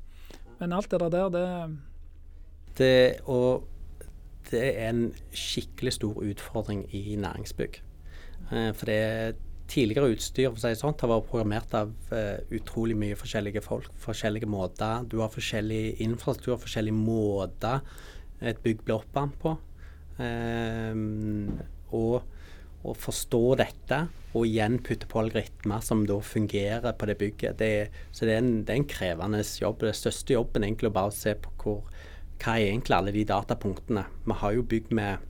Men 0.61 0.73
alt 0.77 0.93
det 0.93 1.01
der, 1.01 1.29
det 1.33 1.47
Det, 2.81 3.21
og 3.29 3.67
det 4.51 4.65
er 4.73 4.89
en 4.89 5.05
skikkelig 5.37 5.95
stor 5.99 6.23
utfordring 6.25 6.87
i 6.97 7.15
næringsbygg. 7.21 7.81
Eh, 8.51 8.71
for 8.75 8.91
det 8.91 9.37
tidligere 9.71 10.11
utstyr 10.11 10.49
for 10.49 10.59
å 10.59 10.63
si 10.65 10.79
sånt, 10.79 11.03
har 11.05 11.13
vært 11.13 11.29
programmert 11.31 11.75
av 11.79 11.93
uh, 12.11 12.41
utrolig 12.51 12.97
mye 12.99 13.19
forskjellige 13.19 13.63
folk. 13.63 13.93
Forskjellige 14.03 14.49
måter. 14.51 15.05
Du 15.07 15.21
har 15.23 15.31
forskjellig 15.31 16.01
infrastruktur, 16.03 16.59
forskjellige 16.65 16.97
måter 16.97 17.85
et 18.41 18.61
bygg 18.65 18.85
blir 18.87 18.99
oppvarmet 18.99 19.37
på. 19.41 19.55
Um, 20.21 21.61
og 21.97 22.23
å 22.81 22.95
forstå 22.97 23.43
dette, 23.61 23.99
og 24.31 24.47
igjen 24.49 24.79
putte 24.85 25.09
på 25.11 25.21
algoritmer 25.21 25.83
som 25.85 26.07
da 26.09 26.17
fungerer 26.25 26.97
på 26.97 27.09
det 27.11 27.19
bygget. 27.21 27.59
Det, 27.61 27.73
så 28.17 28.27
det 28.27 28.37
er, 28.37 28.41
en, 28.41 28.53
det 28.65 28.73
er, 28.73 28.81
en, 28.81 28.89
krevende 28.89 29.43
jobb. 29.45 29.83
Det 29.85 29.97
største 29.99 30.37
jobben 30.37 30.65
egentlig 30.65 30.89
å 30.89 30.97
bare 30.97 31.15
se 31.15 31.35
på 31.37 31.53
hvor, 31.61 31.83
hva 32.41 32.57
er 32.57 32.71
egentlig 32.71 32.97
alle 32.97 33.15
de 33.15 33.27
datapunktene. 33.29 34.07
Vi 34.25 34.37
har 34.43 34.55
jo 34.57 34.65
bygd 34.71 34.95
med 34.97 35.27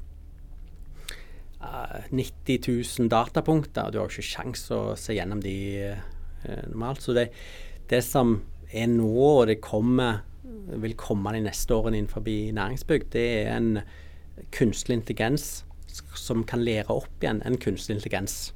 uh, 1.63 1.99
90 2.11 2.69
000 3.01 3.11
datapunkter, 3.11 3.87
og 3.87 3.93
du 3.93 4.01
har 4.01 4.07
jo 4.07 4.15
ikke 4.15 4.31
sjans 4.31 4.67
å 4.75 4.81
se 4.99 5.17
gjennom 5.17 5.43
de 5.45 5.57
uh, 5.91 6.63
normalt. 6.71 7.03
Så 7.03 7.17
det, 7.17 7.31
det 7.91 8.03
som 8.07 8.39
er 8.71 8.87
nå, 8.93 9.11
og 9.11 9.49
det 9.51 9.61
kommer, 9.65 10.23
vil 10.81 10.95
komme 10.99 11.35
de 11.35 11.43
neste 11.49 11.75
årene 11.75 11.99
innenfor 11.99 12.23
næringsbygg, 12.27 13.11
det 13.13 13.27
er 13.43 13.53
en 13.57 13.83
kunstig 14.55 15.01
intelligens 15.01 15.65
som 16.15 16.45
kan 16.47 16.63
lære 16.63 16.93
opp 16.93 17.23
igjen 17.23 17.43
en 17.45 17.59
kunstig 17.61 17.97
intelligens 17.97 18.53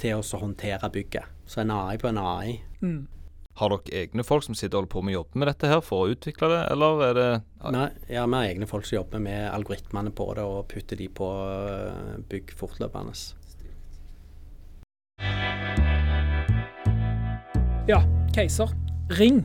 til 0.00 0.20
å 0.20 0.40
håndtere 0.40 0.90
bygget. 0.92 1.30
Så 1.48 1.62
en 1.62 1.72
AI 1.72 1.96
på 2.00 2.10
en 2.10 2.20
AI. 2.20 2.58
Mm. 2.82 3.06
Har 3.54 3.70
dere 3.70 4.02
egne 4.02 4.24
folk 4.26 4.42
som 4.42 4.56
sitter 4.58 4.74
og 4.74 4.82
holder 4.82 4.92
på 4.94 5.02
med 5.06 5.14
å 5.14 5.18
jobbe 5.20 5.38
med 5.38 5.48
dette 5.52 5.68
her 5.70 5.82
for 5.84 6.04
å 6.04 6.14
utvikle 6.14 6.48
det, 6.50 6.60
eller 6.74 7.02
er 7.06 7.14
det 7.18 7.28
Nei, 7.70 7.86
Ja, 8.10 8.26
vi 8.26 8.34
har 8.34 8.48
egne 8.50 8.66
folk 8.66 8.88
som 8.88 8.96
jobber 8.98 9.22
med 9.22 9.46
algoritmene 9.52 10.10
på 10.10 10.26
det 10.34 10.42
og 10.42 10.66
putter 10.72 10.98
de 10.98 11.06
på 11.06 11.28
eh, 11.46 12.16
bygg 12.30 12.50
fortløpende. 12.58 13.14
Ja, 17.86 18.02
Keiser. 18.34 18.74
Ring 19.20 19.44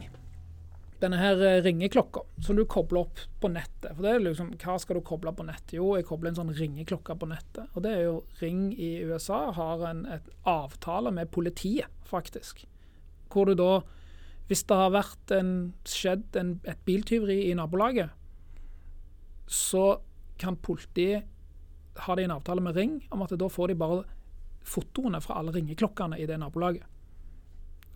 denne 1.00 1.19
her 1.19 1.41
eh, 1.45 1.62
ringeklokka 1.63 2.24
som 2.43 2.58
du 2.58 2.65
kobler 2.65 3.06
opp 3.06 3.22
på 3.41 3.52
nettet. 3.52 3.91
For 3.93 4.04
det 4.04 4.12
er 4.15 4.26
liksom, 4.26 4.52
Hva 4.60 4.78
skal 4.82 5.00
du 5.00 5.06
koble 5.06 5.34
på 5.36 5.45
nettet? 5.48 5.78
Jo, 5.78 5.93
jeg 5.98 6.08
kobler 6.10 6.34
en 6.34 6.39
sånn 6.41 6.56
ringeklokke 6.56 7.15
på 7.19 7.30
nettet. 7.30 7.69
Og 7.74 7.86
det 7.86 7.93
er 7.95 8.04
jo 8.08 8.17
Ring 8.41 8.69
i 8.74 8.91
USA 9.08 9.45
har 9.56 9.86
en 9.91 10.04
et 10.17 10.34
avtale 10.50 11.13
med 11.15 11.32
politiet, 11.32 11.93
faktisk. 12.10 12.65
Hvor 13.30 13.45
du 13.45 13.54
da, 13.54 13.84
hvis 14.50 14.64
det 14.66 14.78
har 14.78 14.94
vært 14.96 15.34
en, 15.36 15.52
skjedd 15.86 16.38
en, 16.40 16.56
et 16.66 16.80
biltyveri 16.88 17.44
i 17.52 17.58
nabolaget, 17.58 18.10
så 19.50 20.00
kan 20.42 20.58
politiet 20.58 21.28
ha 22.06 22.16
det 22.16 22.24
i 22.24 22.30
en 22.30 22.34
avtale 22.34 22.64
med 22.64 22.78
Ring 22.78 22.96
om 23.14 23.22
at 23.26 23.34
da 23.38 23.50
får 23.52 23.72
de 23.72 23.78
bare 23.78 24.04
fotoene 24.66 25.22
fra 25.22 25.38
alle 25.40 25.54
ringeklokkene 25.56 26.18
i 26.22 26.26
det 26.30 26.40
nabolaget. 26.42 26.86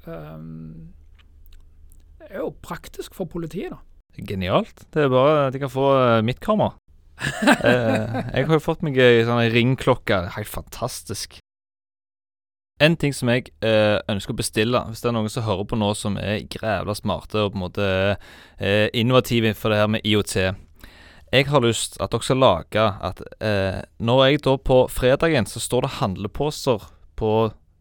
Um, 0.06 0.94
det 2.20 2.30
er 2.30 2.44
jo 2.44 2.54
praktisk 2.64 3.16
for 3.18 3.30
politiet, 3.30 3.74
da. 3.74 3.82
Genialt. 4.14 4.86
Det 4.94 5.06
er 5.06 5.12
bare 5.12 5.48
at 5.48 5.56
De 5.56 5.62
kan 5.64 5.72
få 5.74 5.88
uh, 5.98 6.22
mitt 6.26 6.42
kamera. 6.44 6.76
eh, 7.24 8.16
jeg 8.34 8.48
har 8.48 8.58
jo 8.58 8.62
fått 8.62 8.82
meg 8.86 8.98
ei 9.02 9.24
sånn 9.26 9.42
ringklokke. 9.54 10.20
Helt 10.36 10.50
fantastisk. 10.50 11.38
En 12.84 12.98
ting 13.00 13.14
som 13.16 13.30
jeg 13.32 13.52
eh, 13.64 13.96
ønsker 14.12 14.34
å 14.34 14.40
bestille, 14.40 14.82
hvis 14.90 15.04
det 15.04 15.12
er 15.12 15.16
noen 15.16 15.32
som 15.32 15.46
hører 15.46 15.68
på 15.70 15.80
nå 15.80 15.94
som 15.96 16.18
er 16.20 16.44
grævla 16.52 16.96
smarte 16.98 17.46
og 17.46 17.54
på 17.54 17.60
en 17.60 17.64
måte 17.64 17.88
eh, 18.60 18.90
innovative 18.98 19.54
for 19.56 19.72
det 19.72 19.80
her 19.80 19.92
med 19.94 20.04
IOT 20.04 20.36
Jeg 20.42 21.48
har 21.48 21.64
lyst 21.64 21.96
at 22.04 22.12
dere 22.12 22.28
skal 22.28 22.42
lage 22.44 22.84
at 22.84 23.22
eh, 23.40 23.80
når 24.04 24.24
jeg 24.26 24.44
da 24.50 24.58
på 24.58 24.84
fredagen 24.92 25.48
så 25.48 25.64
står 25.64 25.86
det 25.86 25.98
handleposer 26.02 26.90
på 27.20 27.34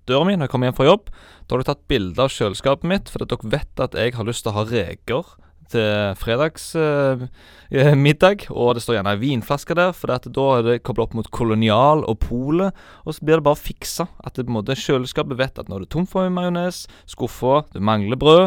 døra 0.08 0.28
mi 0.28 0.36
når 0.36 0.46
jeg 0.46 0.54
kommer 0.54 0.70
hjem 0.70 0.78
fra 0.78 0.88
jobb. 0.88 1.10
Da 1.46 1.54
har 1.54 1.62
dere 1.62 1.70
tatt 1.72 1.88
bilde 1.90 2.22
av 2.22 2.32
kjøleskapet 2.32 2.88
mitt, 2.88 3.10
fordi 3.12 3.30
dere 3.32 3.52
vet 3.56 3.82
at 3.82 3.98
jeg 3.98 4.14
har 4.16 4.28
lyst 4.28 4.46
til 4.46 4.52
å 4.52 4.58
ha 4.60 4.66
reker 4.68 5.34
til 5.72 6.12
fredagsmiddag, 6.20 8.38
og 8.60 8.68
det 8.76 8.82
står 8.84 8.96
gjerne 8.98 9.14
ei 9.16 9.22
vinflaske 9.22 9.76
der, 9.78 9.90
for 9.96 10.06
da 10.12 10.16
er 10.58 10.62
det 10.66 10.84
kobla 10.86 11.06
opp 11.06 11.16
mot 11.18 11.32
Kolonial 11.34 12.00
og 12.08 12.16
Polet, 12.24 12.70
og 13.06 13.10
så 13.16 13.20
blir 13.24 13.36
det 13.40 13.48
bare 13.48 13.60
fiksa. 13.60 14.04
At 14.22 14.32
det 14.36 14.46
på 14.46 14.52
en 14.52 14.58
måte 14.60 14.78
kjøleskapet 14.78 15.40
vet 15.40 15.58
at 15.58 15.68
når 15.72 15.78
du 15.82 15.88
er 15.88 15.94
tom 15.96 16.06
for 16.08 16.32
majones, 16.32 16.76
skuffa, 17.10 17.54
du 17.74 17.80
mangler 17.84 18.18
brød, 18.20 18.46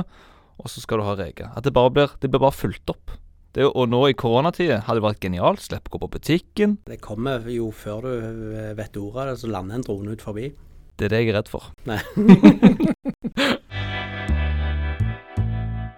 og 0.56 0.66
så 0.72 0.78
skal 0.82 1.02
du 1.02 1.08
ha 1.08 1.14
reker. 1.20 1.48
At 1.56 1.64
det 1.68 1.76
bare 1.76 1.92
blir, 1.92 2.10
det 2.22 2.32
blir 2.32 2.46
bare 2.46 2.56
fulgt 2.56 2.90
opp. 2.94 3.08
Det, 3.56 3.64
og 3.64 3.88
nå 3.88 4.02
i 4.12 4.16
koronatida 4.20 4.82
hadde 4.84 5.00
det 5.00 5.06
vært 5.06 5.24
genialt. 5.24 5.64
Slipp 5.64 5.88
å 5.88 5.94
gå 5.94 6.02
på 6.04 6.12
butikken. 6.18 6.76
Det 6.90 7.00
kommer 7.04 7.48
jo 7.48 7.70
før 7.72 8.04
du 8.04 8.12
eh, 8.52 8.74
vet 8.76 9.00
ordet 9.00 9.22
av 9.22 9.32
det, 9.32 9.38
så 9.40 9.52
lander 9.52 9.80
en 9.80 9.88
drone 9.88 10.16
ut 10.16 10.26
forbi. 10.26 10.50
Det 11.00 11.08
er 11.08 11.16
det 11.16 11.24
jeg 11.24 11.32
er 11.32 11.40
redd 11.40 11.52
for. 11.52 11.72
Nei. 11.88 12.02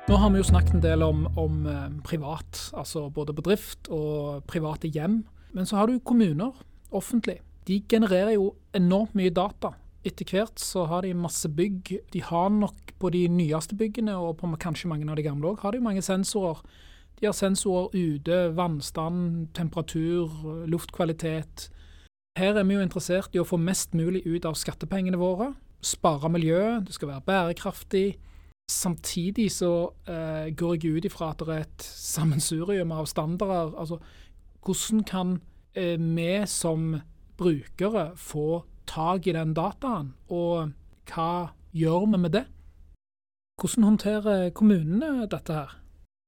Nå 0.08 0.16
har 0.16 0.30
vi 0.32 0.40
jo 0.40 0.46
snakket 0.48 0.78
en 0.78 0.84
del 0.86 1.02
om, 1.04 1.26
om 1.36 1.66
eh, 1.68 1.88
privat, 2.08 2.62
altså 2.80 3.10
både 3.12 3.34
bedrift 3.36 3.90
og 3.92 4.46
private 4.48 4.88
hjem. 4.88 5.18
Men 5.52 5.66
så 5.68 5.82
har 5.82 5.90
du 5.92 5.98
kommuner, 6.00 6.54
offentlig. 6.96 7.42
De 7.68 7.82
genererer 7.92 8.38
jo 8.38 8.54
enormt 8.78 9.18
mye 9.20 9.34
data. 9.36 9.74
Etter 10.08 10.30
hvert 10.32 10.62
så 10.64 10.86
har 10.88 11.04
de 11.04 11.12
masse 11.12 11.50
bygg. 11.52 11.92
De 12.14 12.22
har 12.24 12.48
nok 12.56 12.94
på 13.02 13.12
de 13.12 13.26
nyeste 13.28 13.76
byggene, 13.76 14.16
og 14.16 14.38
på 14.40 14.48
kanskje 14.56 14.88
mange 14.88 15.10
av 15.12 15.20
de 15.20 15.26
gamle 15.26 15.52
òg, 15.52 15.60
har 15.66 15.76
de 15.76 15.84
mange 15.84 16.06
sensorer. 16.06 16.62
De 17.20 17.28
har 17.28 17.36
sensorer 17.36 17.92
ute, 17.92 18.38
vannstand, 18.56 19.50
temperatur, 19.60 20.32
luftkvalitet. 20.72 21.68
Her 22.40 22.56
er 22.56 22.64
vi 22.64 22.78
jo 22.78 22.86
interessert 22.86 23.36
i 23.36 23.44
å 23.44 23.48
få 23.50 23.60
mest 23.60 23.92
mulig 23.92 24.24
ut 24.24 24.48
av 24.48 24.56
skattepengene 24.56 25.20
våre. 25.20 25.52
Spare 25.84 26.32
miljøet, 26.32 26.88
det 26.88 26.96
skal 26.96 27.12
være 27.12 27.28
bærekraftig. 27.28 28.06
Samtidig 28.68 29.52
så 29.56 29.94
eh, 30.12 30.50
går 30.56 30.74
jeg 30.76 30.98
ut 30.98 31.06
ifra 31.08 31.32
at 31.32 31.40
det 31.40 31.54
er 31.54 31.64
et 31.64 31.86
sammensurium 31.88 32.92
av 32.92 33.06
standarder. 33.08 33.72
Altså, 33.80 34.02
hvordan 34.66 35.06
kan 35.08 35.38
eh, 35.72 35.96
vi 35.96 36.42
som 36.52 36.98
brukere 37.40 38.12
få 38.20 38.66
tak 38.88 39.28
i 39.28 39.36
den 39.38 39.54
dataen, 39.56 40.14
og 40.28 40.74
hva 41.08 41.54
gjør 41.72 42.12
vi 42.12 42.22
med 42.26 42.36
det? 42.36 42.44
Hvordan 43.62 43.88
håndterer 43.88 44.50
kommunene 44.52 45.30
dette 45.32 45.54
her? 45.54 45.78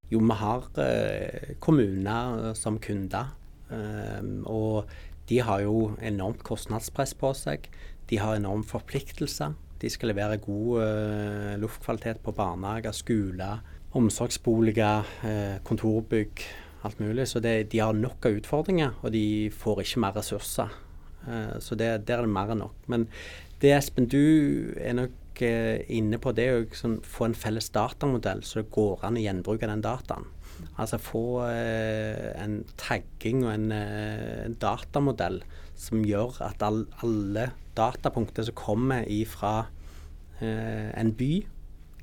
Jo, 0.10 0.24
vi 0.24 0.40
har 0.40 0.66
eh, 0.80 1.56
kommuner 1.60 2.54
som 2.56 2.80
kunder, 2.80 3.36
eh, 3.68 4.24
og 4.48 4.88
de 5.30 5.42
har 5.44 5.68
jo 5.68 5.92
enormt 6.02 6.44
kostnadspress 6.48 7.14
på 7.20 7.36
seg. 7.36 7.68
De 8.10 8.18
har 8.18 8.40
enorme 8.40 8.64
forpliktelser. 8.64 9.60
De 9.80 9.90
skal 9.92 10.12
levere 10.12 10.40
god 10.44 10.82
eh, 10.84 11.54
luftkvalitet 11.62 12.20
på 12.24 12.34
barnehager, 12.36 12.96
skoler, 12.96 13.62
omsorgsboliger, 13.96 15.14
eh, 15.26 15.56
kontorbygg, 15.64 16.44
alt 16.84 17.00
mulig. 17.00 17.28
Så 17.32 17.40
det, 17.44 17.72
de 17.72 17.80
har 17.80 17.96
nok 17.96 18.28
av 18.28 18.40
utfordringer, 18.42 18.98
og 19.02 19.14
de 19.16 19.50
får 19.56 19.84
ikke 19.86 20.04
mer 20.04 20.18
ressurser. 20.20 20.74
Eh, 21.28 21.56
så 21.64 21.78
det, 21.80 21.94
der 22.08 22.20
er 22.20 22.28
det 22.28 22.34
mer 22.36 22.52
enn 22.54 22.64
nok. 22.66 22.76
Men 22.92 23.08
det 23.62 23.74
Espen, 23.76 24.10
du 24.12 24.76
er 24.80 24.98
nok 25.00 25.44
eh, 25.44 25.86
inne 25.96 26.20
på, 26.22 26.36
det 26.36 26.50
er 26.50 26.60
å 26.60 26.68
sånn, 26.76 27.00
få 27.04 27.30
en 27.30 27.38
felles 27.38 27.72
datamodell, 27.76 28.44
så 28.48 28.62
det 28.62 28.70
går 28.76 29.08
an 29.08 29.20
å 29.20 29.24
gjenbruke 29.24 29.70
den 29.70 29.86
dataen. 29.86 30.28
Altså 30.80 31.00
få 31.00 31.24
eh, 31.48 32.30
en 32.40 32.62
tagging 32.80 33.46
og 33.46 33.54
en 33.54 33.72
eh, 33.76 34.46
datamodell 34.60 35.42
som 35.80 36.04
gjør 36.04 36.42
at 36.50 36.64
all, 36.66 36.84
alle 37.04 37.50
datapunkter 37.80 38.46
som 38.48 38.58
kommer 38.60 39.08
ifra 39.10 39.54
eh, 40.44 40.92
en 41.00 41.14
by, 41.16 41.34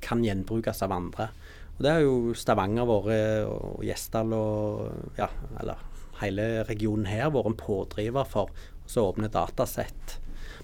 kan 0.05 0.25
gjenbrukes 0.25 0.83
av 0.85 0.95
andre. 0.97 1.31
Og 1.77 1.85
Det 1.85 1.93
har 1.93 2.03
jo 2.05 2.35
Stavanger 2.37 2.89
vært, 2.89 3.51
og 3.53 3.85
Gjesdal 3.85 4.33
og 4.37 5.19
ja, 5.21 5.29
eller 5.61 5.83
hele 6.23 6.47
regionen 6.69 7.09
her 7.11 7.33
vært 7.35 7.51
en 7.51 7.59
pådriver 7.61 8.29
for 8.29 8.53
å 8.87 9.05
åpne 9.11 9.29
datasett. 9.33 10.17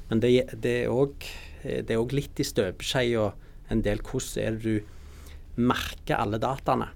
Men 0.09 0.23
det, 0.23 0.33
det 0.65 0.77
er 0.87 1.99
òg 2.01 2.17
litt 2.17 2.41
i 2.41 2.47
støpeskjea 2.47 3.29
en 3.73 3.85
del 3.85 4.03
hvordan 4.05 4.43
er 4.45 4.57
det 4.57 4.63
du 4.65 5.63
merker 5.63 6.21
alle 6.21 6.41
dataene. 6.41 6.89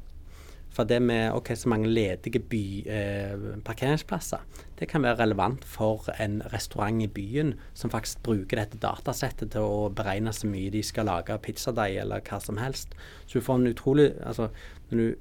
For 0.76 0.84
det 0.84 0.98
med 1.00 1.32
ok, 1.32 1.54
så 1.56 1.70
mange 1.72 1.88
ledige 1.88 2.40
by, 2.52 2.64
eh, 2.84 3.44
parkeringsplasser, 3.64 4.42
det 4.76 4.88
kan 4.90 5.02
være 5.02 5.22
relevant 5.22 5.64
for 5.64 6.04
en 6.20 6.42
restaurant 6.52 7.00
i 7.02 7.08
byen 7.08 7.54
som 7.72 7.90
faktisk 7.90 8.20
bruker 8.26 8.60
dette 8.60 8.80
datasettet 8.82 9.54
til 9.54 9.64
å 9.64 9.88
beregne 9.88 10.34
så 10.36 10.50
mye 10.50 10.70
de 10.74 10.82
skal 10.84 11.08
lage 11.08 11.38
pizzadeig 11.40 11.96
eller 12.02 12.20
hva 12.20 12.42
som 12.42 12.60
helst. 12.60 12.92
Så 13.24 13.40
du 13.40 13.46
får 13.46 13.62
en 13.62 13.72
utrolig 13.72 14.06
Altså, 14.26 14.50
når 14.90 14.98
du 14.98 15.16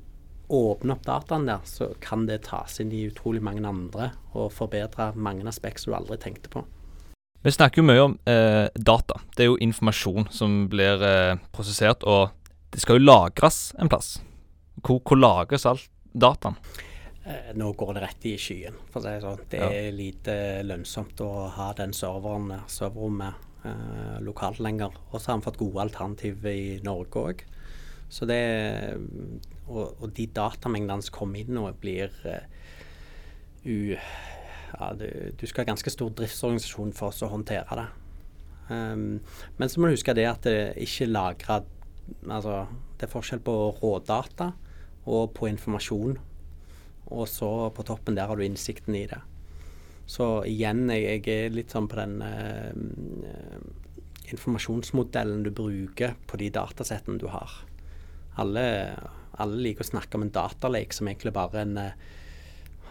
åpner 0.50 0.96
opp 0.96 1.06
dataen 1.06 1.48
der, 1.48 1.64
så 1.64 1.94
kan 2.02 2.26
det 2.28 2.44
tas 2.50 2.80
inn 2.80 2.92
i 2.92 3.08
utrolig 3.08 3.42
mange 3.42 3.66
andre 3.66 4.12
og 4.34 4.52
forbedre 4.54 5.14
mange 5.16 5.48
aspekter 5.48 5.92
du 5.92 5.96
aldri 5.98 6.18
tenkte 6.18 6.50
på. 6.50 6.66
Vi 7.46 7.54
snakker 7.54 7.82
jo 7.82 7.88
mye 7.88 8.04
om 8.04 8.20
eh, 8.26 8.68
data. 8.76 9.22
Det 9.38 9.46
er 9.46 9.52
jo 9.52 9.60
informasjon 9.62 10.28
som 10.34 10.66
blir 10.70 11.02
eh, 11.06 11.42
prosessert, 11.54 12.04
og 12.04 12.34
det 12.74 12.82
skal 12.82 13.00
jo 13.00 13.06
lagres 13.06 13.70
en 13.80 13.90
plass. 13.90 14.18
Hvor, 14.82 15.00
hvor 15.02 15.18
lagres 15.20 15.66
all 15.70 15.80
dataen? 16.14 16.58
Eh, 17.26 17.52
nå 17.58 17.72
går 17.74 17.96
det 17.98 18.04
rett 18.04 18.26
i 18.30 18.36
skyen, 18.38 18.76
for 18.92 19.02
å 19.02 19.06
si 19.06 19.14
det 19.16 19.24
sånn. 19.24 19.40
Det 19.50 19.60
Ja. 19.62 19.70
er 19.72 19.92
lite 19.96 20.36
lønnsomt 20.64 21.22
å 21.26 21.50
ha 21.56 21.72
den 21.74 21.94
serveren, 21.94 22.52
serverrommet 22.70 23.34
eh, 23.66 24.20
lokalt 24.22 24.60
lenger. 24.60 24.94
Og 25.12 25.20
så 25.20 25.32
har 25.32 25.40
vi 25.40 25.48
fått 25.48 25.58
gode 25.58 25.82
alternativ 25.88 26.46
i 26.46 26.80
Norge 26.86 27.24
òg. 27.24 27.44
Så 28.10 28.28
det 28.30 29.00
og, 29.68 29.96
og 30.00 30.14
de 30.14 30.28
datamengdene 30.28 31.02
som 31.02 31.16
kommer 31.16 31.42
inn 31.42 31.56
nå, 31.58 31.66
blir 31.82 32.12
eh, 32.30 32.46
u... 33.66 33.96
Ja, 34.76 34.90
du, 34.94 35.08
du 35.40 35.46
skal 35.48 35.64
ha 35.64 35.70
ganske 35.72 35.90
stor 35.94 36.10
driftsorganisasjon 36.12 36.92
for 36.94 37.08
oss 37.14 37.24
å 37.24 37.30
håndtere 37.32 37.78
det. 37.80 37.86
Um, 38.68 39.22
men 39.58 39.70
så 39.70 39.80
må 39.80 39.88
du 39.88 39.94
huske 39.94 40.14
det 40.18 40.26
at 40.28 40.42
det 40.48 40.74
ikke 40.82 41.06
lagrer 41.06 41.68
Altså, 42.26 42.64
det 42.98 43.06
er 43.06 43.12
forskjell 43.12 43.40
på 43.46 43.54
rådata 43.80 44.52
og 45.06 45.34
på 45.38 45.50
informasjon. 45.50 46.18
Og 47.14 47.30
så 47.30 47.50
på 47.76 47.86
toppen 47.86 48.18
der 48.18 48.30
har 48.30 48.38
du 48.38 48.46
innsikten 48.46 48.98
i 48.98 49.06
det. 49.10 49.22
Så 50.10 50.44
igjen, 50.50 50.86
jeg, 50.94 51.22
jeg 51.26 51.46
er 51.48 51.56
litt 51.56 51.74
sånn 51.74 51.90
på 51.90 51.98
den 51.98 52.20
eh, 52.26 52.74
informasjonsmodellen 54.34 55.46
du 55.46 55.52
bruker 55.54 56.14
på 56.30 56.40
de 56.42 56.52
datasettene 56.54 57.22
du 57.22 57.28
har. 57.34 57.62
Alle, 58.42 58.66
alle 59.42 59.62
liker 59.64 59.86
å 59.86 59.94
snakke 59.94 60.18
om 60.18 60.28
en 60.28 60.36
datalek 60.36 60.94
som 60.94 61.10
egentlig 61.10 61.34
bare 61.36 61.62
er 61.62 61.68
en 61.70 61.82
eh, 61.88 62.06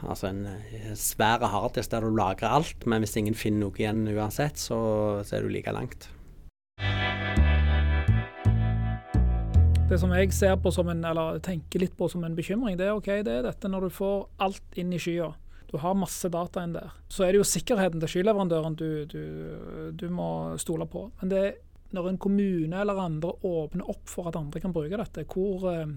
Altså 0.04 0.26
en 0.28 0.42
eh, 0.50 0.90
svær 0.98 1.40
harddisk 1.48 1.92
der 1.92 2.04
du 2.04 2.10
lagrer 2.12 2.52
alt, 2.58 2.82
men 2.90 3.00
hvis 3.00 3.14
ingen 3.16 3.36
finner 3.38 3.62
noe 3.62 3.78
igjen 3.78 4.02
uansett, 4.10 4.58
så, 4.60 4.76
så 5.24 5.36
er 5.38 5.46
du 5.46 5.52
like 5.54 5.72
langt. 5.72 6.08
Det 9.94 10.00
som 10.02 10.10
jeg 10.10 10.32
ser 10.34 10.56
på 10.58 10.72
som 10.74 10.88
en, 10.90 11.04
eller 11.06 11.36
tenker 11.38 11.78
litt 11.78 11.92
på 11.94 12.08
som 12.10 12.24
en 12.26 12.34
bekymring, 12.34 12.74
det 12.74 12.88
er 12.88 12.96
ok, 12.96 13.12
det 13.22 13.30
er 13.30 13.44
dette 13.46 13.68
når 13.70 13.86
du 13.86 13.92
får 13.94 14.24
alt 14.42 14.78
inn 14.80 14.90
i 14.90 14.98
skya. 14.98 15.28
Du 15.70 15.76
har 15.78 15.94
masse 15.94 16.26
data 16.34 16.64
inn 16.66 16.72
der. 16.74 16.90
Så 17.06 17.22
er 17.22 17.30
det 17.30 17.38
jo 17.38 17.46
sikkerheten 17.46 18.02
til 18.02 18.10
skyleverandøren 18.10 18.74
du, 18.78 18.88
du, 19.06 19.22
du 19.94 20.04
må 20.10 20.56
stole 20.58 20.88
på. 20.90 21.04
Men 21.20 21.30
det 21.30 21.42
er 21.44 21.54
når 21.94 22.08
en 22.10 22.18
kommune 22.18 22.80
eller 22.80 22.98
andre 23.04 23.36
åpner 23.46 23.86
opp 23.94 24.10
for 24.10 24.32
at 24.32 24.40
andre 24.40 24.64
kan 24.64 24.74
bruke 24.74 24.98
dette, 24.98 25.26
hvor 25.30 25.68
eh, 25.70 25.94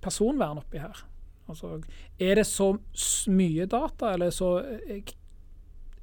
personvern 0.00 0.62
oppi 0.62 0.80
her? 0.80 1.04
Altså, 1.46 1.76
er 2.16 2.40
det 2.40 2.46
så 2.48 2.72
mye 3.36 3.68
data, 3.68 4.14
eller 4.16 4.32
så 4.32 4.56
eh, 4.64 5.14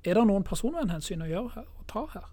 Er 0.06 0.20
det 0.20 0.28
noen 0.30 0.46
personvernhensyn 0.46 1.26
å 1.26 1.34
gjøre 1.34 1.56
her, 1.58 1.68
å 1.82 1.90
ta 1.90 2.06
her? 2.14 2.30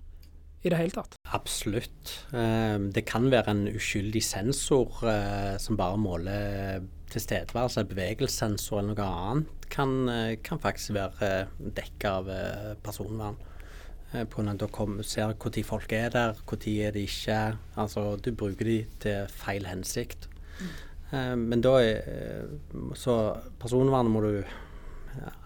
I 0.60 0.68
det 0.68 0.76
hele 0.76 0.92
tatt? 0.92 1.16
Absolutt. 1.32 2.14
Eh, 2.36 2.78
det 2.92 3.06
kan 3.08 3.30
være 3.32 3.54
en 3.54 3.66
uskyldig 3.70 4.22
sensor 4.24 5.00
eh, 5.08 5.54
som 5.62 5.78
bare 5.80 6.00
måler 6.00 6.82
tilstedeværelse, 7.10 7.86
bevegelsessensor 7.90 8.82
eller 8.82 8.94
noe 8.94 9.06
annet, 9.08 9.68
kan, 9.72 9.94
eh, 10.12 10.34
kan 10.44 10.60
faktisk 10.60 10.94
være 10.98 11.30
dekka 11.78 12.16
av 12.20 12.28
eh, 12.34 12.74
personvern. 12.84 13.40
Eh, 14.12 14.26
på 14.26 14.42
når 14.42 14.58
du 14.98 15.02
ser 15.06 15.36
når 15.38 15.62
folk 15.66 15.92
er 15.92 16.10
der, 16.10 16.38
når 16.46 16.80
er 16.82 16.90
de 16.94 17.06
ikke. 17.06 17.56
Altså, 17.76 18.16
du 18.16 18.32
bruker 18.34 18.66
de 18.66 18.78
til 19.00 19.26
feil 19.30 19.68
hensikt. 19.70 20.28
Eh, 21.12 21.36
men 21.36 21.62
da 21.62 21.76
eh, 21.82 22.46
Så 22.94 23.36
personvernet 23.60 24.10
må 24.10 24.20
du 24.20 24.42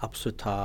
absolutt 0.04 0.42
ta 0.44 0.56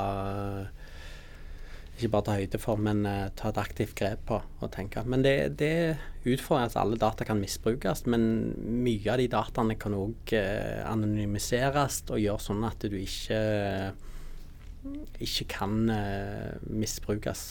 ikke 2.00 2.12
bare 2.16 2.26
ta 2.26 2.36
høyde 2.40 2.60
for, 2.62 2.80
men 2.80 3.04
uh, 3.06 3.28
ta 3.36 3.52
et 3.52 3.60
aktivt 3.60 3.94
grep 3.98 4.26
på 4.30 4.40
og 4.40 4.72
tenke. 4.74 5.04
Men 5.06 5.24
det, 5.26 5.34
det 5.60 5.72
utfordrer 6.24 6.70
at 6.70 6.78
alle 6.80 6.98
data 7.00 7.26
kan 7.28 7.40
misbrukes, 7.40 8.06
men 8.10 8.24
mye 8.82 9.12
av 9.12 9.20
de 9.22 9.30
dataene 9.32 9.78
kan 9.80 9.96
òg 9.96 10.34
uh, 10.36 10.80
anonymiseres 10.90 12.02
og 12.10 12.22
gjøre 12.22 12.48
sånn 12.50 12.64
at 12.68 12.88
du 12.88 12.96
ikke 13.00 13.42
ikke 15.20 15.46
kan 15.52 15.90
eh, 15.92 16.54
misbrukes. 16.64 17.42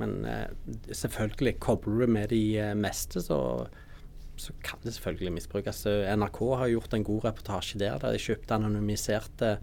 Men 0.00 0.24
eh, 0.28 0.48
selvfølgelig 0.92 1.58
kobler 1.60 2.04
du 2.04 2.12
med 2.12 2.30
de 2.32 2.42
eh, 2.60 2.76
meste, 2.76 3.22
så 3.24 3.68
så 4.36 4.52
kan 4.60 4.76
det 4.84 4.92
selvfølgelig 4.92 5.32
misbrukes. 5.32 5.78
NRK 6.12 6.38
har 6.60 6.68
gjort 6.68 6.92
en 6.92 7.04
god 7.08 7.22
reportasje 7.24 7.78
der, 7.80 7.94
der 7.96 8.12
de 8.12 8.20
kjøpte 8.20 8.52
anonymiserte 8.52 9.54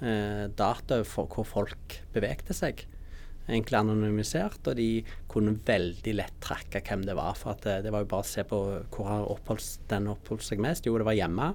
eh, 0.00 0.46
data 0.48 1.02
for 1.04 1.28
hvor 1.28 1.44
folk 1.44 1.98
bevegde 2.14 2.56
seg. 2.56 2.86
Egentlig 3.44 3.76
anonymisert, 3.76 4.62
og 4.70 4.78
de 4.78 5.04
kunne 5.28 5.58
veldig 5.66 6.14
lett 6.16 6.36
tracke 6.44 6.80
hvem 6.86 7.04
det 7.04 7.16
var. 7.18 7.36
For 7.36 7.58
det, 7.64 7.82
det 7.84 7.92
var 7.92 8.04
jo 8.04 8.10
bare 8.14 8.24
å 8.24 8.30
se 8.30 8.44
på 8.48 8.60
hvor 8.94 9.10
har 9.10 9.26
oppholds, 9.28 9.74
den 9.90 10.08
oppholdt 10.12 10.46
seg 10.46 10.62
mest. 10.64 10.88
Jo, 10.88 10.96
det 11.00 11.08
var 11.08 11.18
hjemme. 11.18 11.52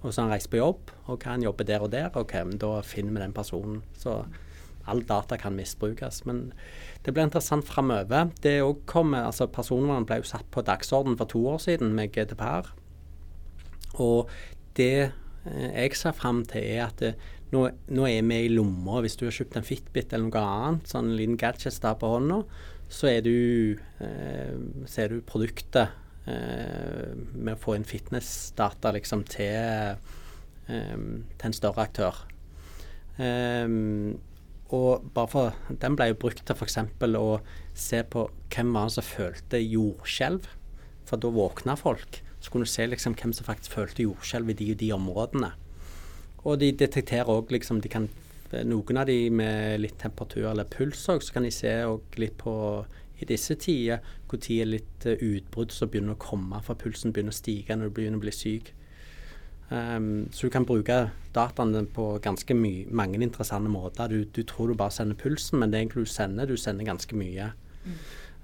Og 0.00 0.08
så 0.08 0.20
har 0.20 0.28
han 0.28 0.34
reist 0.34 0.50
på 0.52 0.60
jobb, 0.60 0.92
og 1.12 1.24
han 1.28 1.42
jobber 1.44 1.66
der 1.68 1.82
og 1.84 1.90
der. 1.92 2.08
Ok, 2.16 2.36
men 2.48 2.60
da 2.60 2.78
finner 2.84 3.16
vi 3.16 3.24
den 3.24 3.36
personen. 3.36 3.82
Så 4.00 4.22
all 4.88 5.02
data 5.06 5.36
kan 5.36 5.56
misbrukes. 5.56 6.24
Men 6.28 6.52
det 7.04 7.12
blir 7.12 7.26
interessant 7.28 7.68
framover. 7.68 8.30
Det 8.42 8.60
òg 8.64 8.84
kommer 8.88 9.28
Altså, 9.28 9.46
personvern 9.46 10.06
ble 10.08 10.20
jo 10.20 10.30
satt 10.30 10.48
på 10.50 10.64
dagsorden 10.66 11.18
for 11.20 11.28
to 11.30 11.42
år 11.52 11.60
siden 11.62 11.94
med 11.96 12.12
GDPR. 12.14 12.72
Og 14.00 14.30
det 14.76 15.12
eh, 15.44 15.70
jeg 15.74 15.96
ser 15.96 16.16
fram 16.16 16.44
til, 16.48 16.64
er 16.64 16.86
at 16.88 17.00
det, 17.00 17.14
nå, 17.50 17.64
nå, 17.90 18.06
er 18.06 18.22
vi 18.26 18.38
i 18.46 18.52
lomma. 18.52 19.00
Hvis 19.04 19.18
du 19.18 19.26
har 19.26 19.34
kjøpt 19.34 19.58
en 19.58 19.66
Fitbit 19.66 20.12
eller 20.14 20.28
noe 20.28 20.44
annet, 20.44 20.90
sånn 20.90 21.10
en 21.10 21.18
liten 21.18 21.38
gadget 21.40 21.80
der 21.82 21.98
på 21.98 22.12
hånda, 22.14 22.42
så 22.90 23.10
er 23.10 23.20
du, 23.26 23.78
eh, 24.02 24.54
så 24.90 25.04
er 25.04 25.12
du 25.12 25.20
produktet 25.26 25.92
eh, 26.30 27.12
med 27.34 27.54
å 27.54 27.60
få 27.60 27.76
inn 27.76 27.86
fitnessdata 27.86 28.92
liksom 28.96 29.22
til, 29.30 30.00
eh, 30.66 31.06
til 31.38 31.48
en 31.50 31.56
større 31.56 31.86
aktør. 31.86 32.24
Um, 33.20 34.18
og 34.72 35.10
bare 35.12 35.28
for, 35.28 35.56
Den 35.82 35.96
ble 35.98 36.06
jo 36.12 36.20
brukt 36.22 36.44
til 36.46 36.56
f.eks. 36.56 36.78
å 37.18 37.40
se 37.74 38.02
på 38.06 38.28
hvem 38.54 38.70
var 38.72 38.88
det 38.88 38.96
som 38.96 39.06
følte 39.06 39.60
jordskjelv. 39.60 40.46
For 41.08 41.20
da 41.20 41.32
våkna 41.34 41.74
folk. 41.76 42.20
Så 42.40 42.52
kunne 42.52 42.68
du 42.68 42.70
se 42.70 42.86
liksom 42.86 43.16
hvem 43.18 43.34
som 43.36 43.48
faktisk 43.48 43.74
følte 43.74 44.06
jordskjelv 44.06 44.52
i 44.52 44.58
de 44.60 44.70
og 44.72 44.78
de 44.80 44.92
områdene. 44.94 45.50
Og 46.44 46.60
de 46.60 46.72
detekterer 46.72 47.28
òg 47.28 47.52
liksom 47.52 47.82
de 47.84 47.92
kan, 47.92 48.08
Noen 48.66 48.98
av 48.98 49.06
de 49.06 49.28
med 49.30 49.78
litt 49.78 50.00
temperatur 50.02 50.48
eller 50.50 50.66
puls 50.66 51.04
òg, 51.12 51.22
så 51.22 51.36
kan 51.36 51.44
de 51.46 51.52
se 51.54 51.70
litt 52.18 52.34
på 52.40 52.54
i 53.20 53.28
disse 53.28 53.54
tider 53.60 54.00
når 54.30 54.40
det 54.46 54.56
er 54.56 54.68
litt 54.68 55.06
uh, 55.06 55.14
utbrudd 55.14 55.74
som 55.74 55.90
begynner 55.90 56.16
å 56.16 56.22
komme, 56.22 56.60
for 56.64 56.78
pulsen 56.78 57.12
begynner 57.12 57.34
å 57.34 57.36
stige 57.36 57.76
når 57.76 57.90
du 57.90 57.96
begynner 57.98 58.20
å 58.20 58.24
bli 58.24 58.34
syk. 58.34 58.72
Um, 59.70 60.26
så 60.34 60.48
du 60.48 60.54
kan 60.54 60.66
bruke 60.66 60.96
dataene 61.34 61.84
på 61.94 62.06
ganske 62.24 62.56
mange 62.56 63.20
interessante 63.20 63.70
måter. 63.70 64.10
Du, 64.10 64.24
du, 64.24 64.42
tror 64.42 64.70
du 64.70 64.78
bare 64.78 64.94
sender 64.94 65.18
pulsen, 65.18 65.60
men 65.60 65.70
det 65.70 65.78
er 65.78 65.84
egentlig 65.84 66.08
du 66.08 66.10
sender, 66.10 66.50
du 66.50 66.58
sender 66.58 66.88
ganske 66.88 67.18
mye. 67.18 67.52
Mm. 67.84 68.00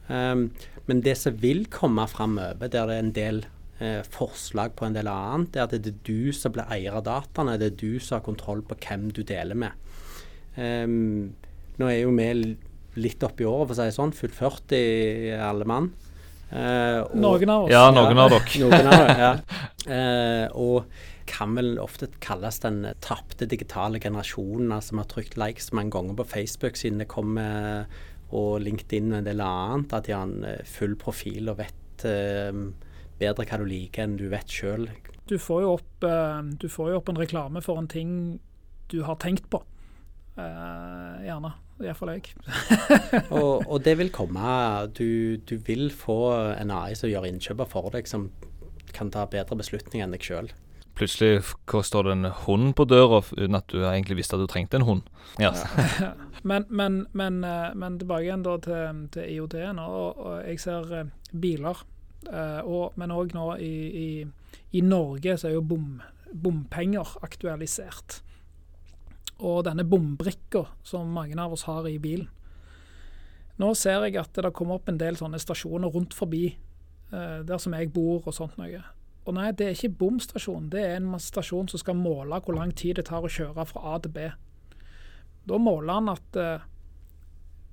Um, 0.07 0.45
men 0.87 1.03
det 1.03 1.17
som 1.19 1.39
vil 1.43 1.65
komme 1.73 2.07
framover, 2.11 2.69
der 2.71 2.87
det 2.87 2.99
er 2.99 3.03
en 3.03 3.17
del 3.17 3.43
eh, 3.81 4.03
forslag 4.03 4.77
på 4.79 4.87
en 4.87 4.97
del 4.97 5.11
annet, 5.11 5.53
det 5.55 5.61
er 5.61 5.67
at 5.67 5.75
det 5.77 5.93
er 5.93 6.01
du 6.07 6.33
som 6.37 6.55
blir 6.55 6.69
eier 6.73 6.99
av 6.99 7.07
dataene. 7.07 7.59
Det 7.61 7.73
er 7.73 7.81
du 7.81 7.99
som 8.01 8.19
har 8.19 8.27
kontroll 8.27 8.63
på 8.67 8.79
hvem 8.87 9.11
du 9.15 9.23
deler 9.27 9.59
med. 9.59 9.77
Um, 10.57 11.35
nå 11.77 11.89
er 11.91 12.01
jo 12.01 12.15
vi 12.17 12.57
litt 12.97 13.25
oppi 13.27 13.45
året, 13.45 13.69
for 13.69 13.77
å 13.77 13.79
si 13.79 13.89
det 13.91 13.97
sånn. 13.99 14.15
Fullt 14.17 14.39
40 14.39 15.35
alle 15.45 15.69
mann. 15.69 15.91
Uh, 16.47 17.03
noen 17.19 17.51
av 17.53 17.67
oss. 17.67 17.75
Ja, 17.75 17.91
noen 17.93 18.17
ja, 18.17 18.25
av 18.25 18.33
dere. 18.33 18.63
noen 18.63 18.89
av 18.89 18.97
dere, 19.03 19.21
ja. 19.21 19.35
Uh, 19.87 20.47
og 20.67 21.05
kan 21.27 21.57
vel 21.59 21.75
ofte 21.83 22.07
kalles 22.23 22.61
den 22.63 22.85
tapte 23.05 23.49
digitale 23.51 24.01
generasjonen. 24.01 24.71
Altså 24.73 24.95
vi 24.95 25.03
har 25.03 25.11
trykt 25.11 25.39
likes 25.41 25.73
mange 25.75 25.93
ganger 25.97 26.17
på 26.21 26.29
Facebook 26.31 26.79
siden 26.79 27.03
det 27.03 27.11
kommer 27.11 27.89
og 28.35 28.61
LinkedIn 28.63 29.13
og 29.13 29.21
en 29.21 29.29
del 29.29 29.43
annet. 29.45 29.95
At 29.95 30.07
de 30.07 30.15
har 30.15 30.27
en 30.27 30.47
eh, 30.47 30.63
full 30.67 30.97
profil 30.99 31.51
og 31.53 31.61
vet 31.61 32.07
uh, 32.07 32.65
bedre 33.21 33.47
hva 33.47 33.61
du 33.61 33.67
liker 33.69 34.07
enn 34.07 34.17
du 34.21 34.27
vet 34.33 34.51
sjøl. 34.51 34.89
Du, 35.27 35.37
får 35.43 35.63
jo 35.65 35.77
opp, 35.77 35.93
uh, 36.07 36.43
du 36.43 36.69
får 36.71 36.93
jo 36.93 37.01
opp 37.01 37.09
en 37.13 37.21
reklame 37.21 37.63
for 37.65 37.81
en 37.81 37.91
ting 37.91 38.11
du 38.93 39.01
har 39.07 39.19
tenkt 39.23 39.49
på. 39.51 39.63
Uh, 40.37 41.23
gjerne. 41.25 41.55
Iallfall 41.85 42.15
jeg. 42.15 42.31
og, 43.37 43.67
og, 43.67 43.79
det 43.85 43.99
vil 44.01 44.13
komme. 44.15 44.53
Du, 44.97 45.37
du, 45.37 45.57
vil 45.67 45.91
få 45.93 46.21
en 46.55 46.73
AI 46.73 46.95
som 46.97 47.11
gjør 47.11 47.29
innkjøper 47.29 47.69
for 47.69 47.93
deg, 47.93 48.09
som 48.09 48.31
kan 48.97 49.11
ta 49.13 49.27
bedre 49.29 49.59
beslutninger 49.61 50.07
enn 50.07 50.17
deg 50.17 50.25
sjøl 50.25 50.49
plutselig 50.97 51.43
står 51.85 52.09
det 52.09 52.13
en 52.13 52.31
hund 52.47 52.75
på 52.77 52.87
døra 52.89 53.21
uten 53.37 53.59
at 53.59 53.69
du 53.73 53.83
egentlig 53.85 54.21
visste 54.21 54.37
at 54.37 54.43
du 54.43 54.49
trengte 54.51 54.81
en 54.81 54.87
hund. 54.89 55.03
Ja. 55.43 55.53
men, 56.51 56.65
men, 56.69 57.05
men, 57.13 57.43
eh, 57.45 57.75
men, 57.75 57.99
tilbake 58.01 58.27
igjen 58.27 58.47
da 58.47 58.57
til, 58.65 59.03
til 59.13 59.35
IOT-en. 59.35 59.81
Og, 59.83 60.17
og, 60.17 60.39
jeg 60.47 60.63
ser 60.63 60.95
eh, 60.97 61.13
biler. 61.33 61.85
Eh, 62.27 62.63
og, 62.63 62.97
men 63.01 63.15
òg 63.15 63.35
nå 63.37 63.49
i, 63.63 63.73
i, 64.03 64.09
i, 64.73 64.83
Norge 64.85 65.37
så 65.39 65.51
er 65.51 65.57
jo 65.57 65.65
bom, 65.67 66.01
bompenger 66.33 67.17
aktualisert. 67.27 68.21
Og 69.37 69.63
denne 69.67 69.85
bombrikka 69.85 70.65
som 70.87 71.13
mange 71.13 71.37
av 71.41 71.55
oss 71.57 71.67
har 71.69 71.89
i 71.89 71.99
bilen. 72.03 72.29
Nå 73.57 73.73
ser 73.79 74.05
jeg 74.05 74.19
at 74.21 74.37
det 74.37 74.53
kommer 74.53 74.77
opp 74.77 74.91
en 74.93 75.01
del 75.01 75.17
sånne 75.17 75.41
stasjoner 75.41 75.89
rundt 75.89 76.13
forbi 76.13 76.51
der 77.09 77.61
som 77.63 77.73
jeg 77.73 77.89
bor 77.95 78.27
og 78.27 78.35
sånt 78.35 78.59
noe. 78.61 78.83
Og 79.27 79.35
nei, 79.35 79.51
det 79.59 79.67
er 79.67 79.75
ikke 79.75 79.97
bomstasjon, 80.03 80.69
det 80.71 80.83
er 80.87 80.97
en 81.01 81.17
stasjon 81.19 81.67
som 81.71 81.81
skal 81.83 81.99
måle 81.99 82.39
hvor 82.45 82.55
lang 82.55 82.71
tid 82.79 83.01
det 83.01 83.09
tar 83.09 83.25
å 83.27 83.31
kjøre 83.31 83.65
fra 83.67 83.95
A 83.95 83.99
til 84.03 84.13
B. 84.15 84.27
Da 85.47 85.59
måler 85.63 85.99
han 85.99 86.13
at 86.13 86.39
eh, 86.39 86.67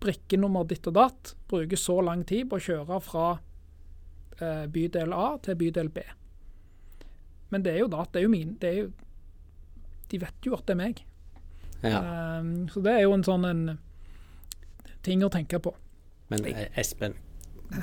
brikkenummer 0.02 0.66
ditt 0.70 0.90
og 0.90 0.98
datt 0.98 1.34
bruker 1.50 1.80
så 1.80 2.00
lang 2.06 2.24
tid 2.30 2.50
på 2.50 2.58
å 2.58 2.66
kjøre 2.68 3.00
fra 3.06 3.28
eh, 3.36 3.53
bydel 4.74 5.16
A 5.16 5.38
til 5.44 5.58
bydel 5.60 5.90
B. 5.94 6.04
Men 7.54 7.66
det 7.66 7.76
er 7.76 7.84
jo 7.84 7.90
da 7.92 8.06
det 8.12 8.22
er 8.22 8.28
jo 8.28 8.34
min 8.34 8.56
det 8.62 8.70
er 8.70 8.78
jo, 8.82 8.92
De 10.12 10.20
vet 10.22 10.46
jo 10.46 10.56
at 10.58 10.66
det 10.68 10.76
er 10.76 10.80
meg. 10.80 11.04
Ja. 11.84 12.00
Um, 12.40 12.70
så 12.72 12.82
det 12.84 12.94
er 12.94 13.04
jo 13.04 13.14
en 13.16 13.26
sånn 13.26 13.46
en 13.50 13.64
ting 15.04 15.24
å 15.26 15.32
tenke 15.32 15.60
på. 15.60 15.74
Men 16.32 16.46
eh, 16.48 16.68
Espen, 16.80 17.16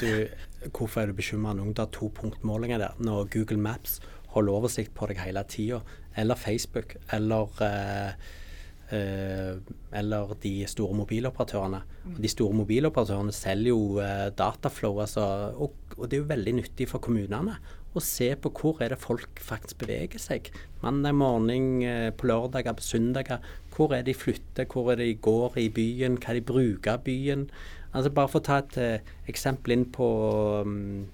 du, 0.00 0.26
hvorfor 0.70 1.02
er 1.02 1.10
du 1.10 1.18
bekymra 1.18 1.52
du 1.58 1.64
har 1.76 1.90
to 1.92 2.08
punktmålinger 2.16 2.80
der, 2.80 2.96
når 2.98 3.28
Google 3.34 3.60
Maps 3.60 3.98
holder 4.34 4.60
oversikt 4.60 4.94
på 4.96 5.10
deg 5.10 5.20
hele 5.20 5.42
tida, 5.50 5.80
eller 6.16 6.38
Facebook, 6.38 6.96
eller 7.12 7.50
eh, 7.66 8.08
eh, 8.08 8.38
eller 8.90 10.32
de 10.42 10.52
store 10.66 10.96
mobiloperatørene. 10.98 11.80
Og 12.14 12.22
de 12.22 12.30
store 12.30 12.56
mobiloperatørene 12.58 13.34
selger 13.34 13.70
jo 13.70 14.00
eh, 14.02 14.30
dataflow, 14.36 15.00
altså, 15.04 15.26
og, 15.54 15.76
og, 15.96 16.08
det 16.08 16.18
er 16.18 16.24
jo 16.24 16.30
veldig 16.30 16.54
nyttig 16.58 16.88
for 16.90 17.02
kommunene 17.02 17.58
å 17.90 18.02
se 18.02 18.28
på 18.38 18.52
hvor 18.54 18.82
er 18.84 18.92
det 18.92 19.00
folk 19.02 19.40
faktisk 19.42 19.80
beveger 19.82 20.22
seg. 20.22 20.50
Mandag 20.82 21.16
morgen, 21.18 21.82
eh, 21.82 22.10
på 22.14 22.30
lørdager, 22.30 22.76
på 22.78 22.86
søndager. 22.86 23.46
Hvor 23.74 23.94
er 23.96 24.04
de 24.06 24.14
flytter, 24.14 24.66
hvor 24.70 24.92
er 24.92 25.00
de 25.02 25.14
går 25.14 25.58
i 25.58 25.68
byen, 25.74 26.18
hva 26.18 26.34
de 26.36 26.44
bruker 26.46 27.02
byen. 27.06 27.48
Altså 27.92 28.12
Bare 28.14 28.30
for 28.30 28.42
å 28.42 28.46
ta 28.46 28.60
et 28.62 29.06
eksempel 29.30 29.74
inn 29.74 29.86
på 29.90 30.06
um, 30.62 31.08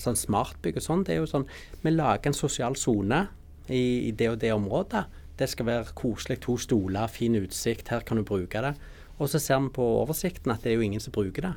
sånn 0.00 0.18
smartbygg 0.18 0.80
og 0.80 0.84
sånn. 0.84 1.04
Det 1.06 1.14
er 1.14 1.20
jo 1.20 1.28
sånn 1.30 1.46
Vi 1.84 1.92
lager 1.92 2.30
en 2.30 2.36
sosial 2.36 2.74
sone 2.80 3.26
i, 3.68 4.08
i, 4.08 4.12
det 4.12 4.30
og 4.32 4.40
det 4.42 4.52
området. 4.54 5.04
Det 5.38 5.48
skal 5.50 5.68
være 5.68 5.92
koselig, 5.98 6.40
to 6.42 6.56
stoler, 6.58 7.10
fin 7.12 7.36
utsikt, 7.38 7.92
her 7.92 8.02
kan 8.06 8.18
du 8.18 8.26
bruke 8.26 8.62
det. 8.64 8.74
Og 9.18 9.30
så 9.30 9.40
ser 9.42 9.60
vi 9.64 9.74
på 9.74 9.84
oversikten 10.02 10.54
at 10.54 10.64
det 10.64 10.72
er 10.72 10.80
jo 10.80 10.86
ingen 10.86 11.02
som 11.02 11.14
bruker 11.14 11.46
det. 11.46 11.54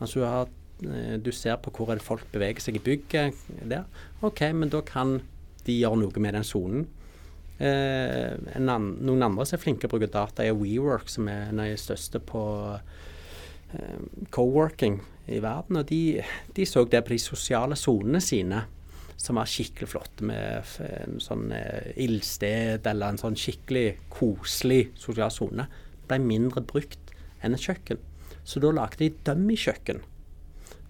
Altså 0.00 0.20
du, 0.20 0.24
har, 0.26 0.50
uh, 0.86 1.14
du 1.22 1.30
ser 1.34 1.60
på 1.62 1.70
hvor 1.76 2.02
folk 2.02 2.26
beveger 2.32 2.62
seg 2.62 2.78
i 2.78 2.82
bygget 2.82 3.38
der. 3.70 3.86
OK, 4.22 4.42
men 4.54 4.72
da 4.72 4.82
kan 4.86 5.20
de 5.66 5.78
gjøre 5.78 6.02
noe 6.02 6.22
med 6.22 6.34
den 6.34 6.46
sonen. 6.46 6.88
Eh, 7.62 8.34
noen 8.58 9.22
andre 9.22 9.44
som 9.46 9.54
er 9.54 9.60
flinke 9.62 9.84
til 9.84 9.86
å 9.86 9.92
bruke 9.92 10.08
data, 10.10 10.42
er 10.42 10.56
WeWork, 10.58 11.06
som 11.12 11.28
er 11.30 11.52
en 11.52 11.60
av 11.62 11.68
de 11.70 11.76
største 11.78 12.18
på 12.26 12.42
Eh, 13.72 14.26
co-working 14.30 15.00
i 15.26 15.38
verden. 15.40 15.76
Og 15.76 15.88
de, 15.88 16.22
de, 16.56 16.66
så 16.66 16.84
det 16.84 17.04
på 17.04 17.14
de 17.14 17.18
sosiale 17.22 17.76
sonene 17.78 18.20
sine, 18.20 18.64
som 19.22 19.38
var 19.38 19.46
skikkelig 19.46 19.92
flotte, 19.92 20.26
med 20.26 20.72
en 20.88 21.20
sånn 21.22 21.52
eh, 21.54 21.92
ildsted 22.02 22.88
eller 22.90 23.12
en 23.12 23.20
sånn 23.20 23.38
skikkelig 23.38 23.86
koselig 24.10 24.88
sosial 24.98 25.30
sone. 25.30 25.68
Ble 26.10 26.18
mindre 26.22 26.64
brukt 26.66 27.12
enn 27.42 27.54
et 27.54 27.62
kjøkken. 27.62 28.00
Så 28.42 28.62
da 28.62 28.72
lagde 28.74 29.04
de 29.04 29.12
dummy-kjøkken. 29.26 30.02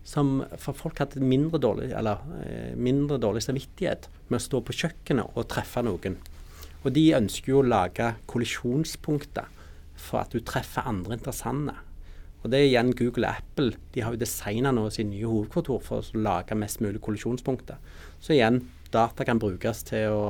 Som, 0.08 0.40
for 0.58 0.74
folk 0.74 0.98
hadde 0.98 1.20
mindre 1.22 1.60
dårlig, 1.62 1.92
eller, 1.94 2.24
eh, 2.40 2.72
mindre 2.74 3.20
dårlig 3.22 3.44
samvittighet 3.44 4.08
med 4.30 4.40
å 4.40 4.46
stå 4.48 4.62
på 4.64 4.78
kjøkkenet 4.80 5.36
og 5.36 5.50
treffe 5.52 5.84
noen. 5.84 6.16
Og 6.82 6.90
de 6.96 7.04
ønsker 7.14 7.52
jo 7.52 7.60
å 7.60 7.68
lage 7.68 8.14
kollisjonspunkter 8.32 9.60
for 9.94 10.24
at 10.24 10.32
du 10.32 10.40
treffer 10.40 10.88
andre 10.88 11.20
interessante. 11.20 11.76
Og 12.42 12.50
det 12.50 12.58
er 12.58 12.68
igjen 12.68 12.94
Google 12.98 13.28
og 13.28 13.42
Apple. 13.42 13.76
De 13.94 14.02
har 14.02 14.14
jo 14.14 14.20
designa 14.20 14.72
nå 14.74 14.88
sin 14.90 15.12
nye 15.12 15.28
hovedkontor 15.28 15.82
for 15.84 16.02
å 16.02 16.22
lage 16.24 16.58
mest 16.58 16.82
mulig 16.82 17.00
kollisjonspunkter. 17.04 17.78
Så 18.18 18.34
igjen, 18.34 18.64
data 18.92 19.24
kan 19.24 19.40
brukes 19.42 19.84
til 19.86 20.10
å 20.10 20.24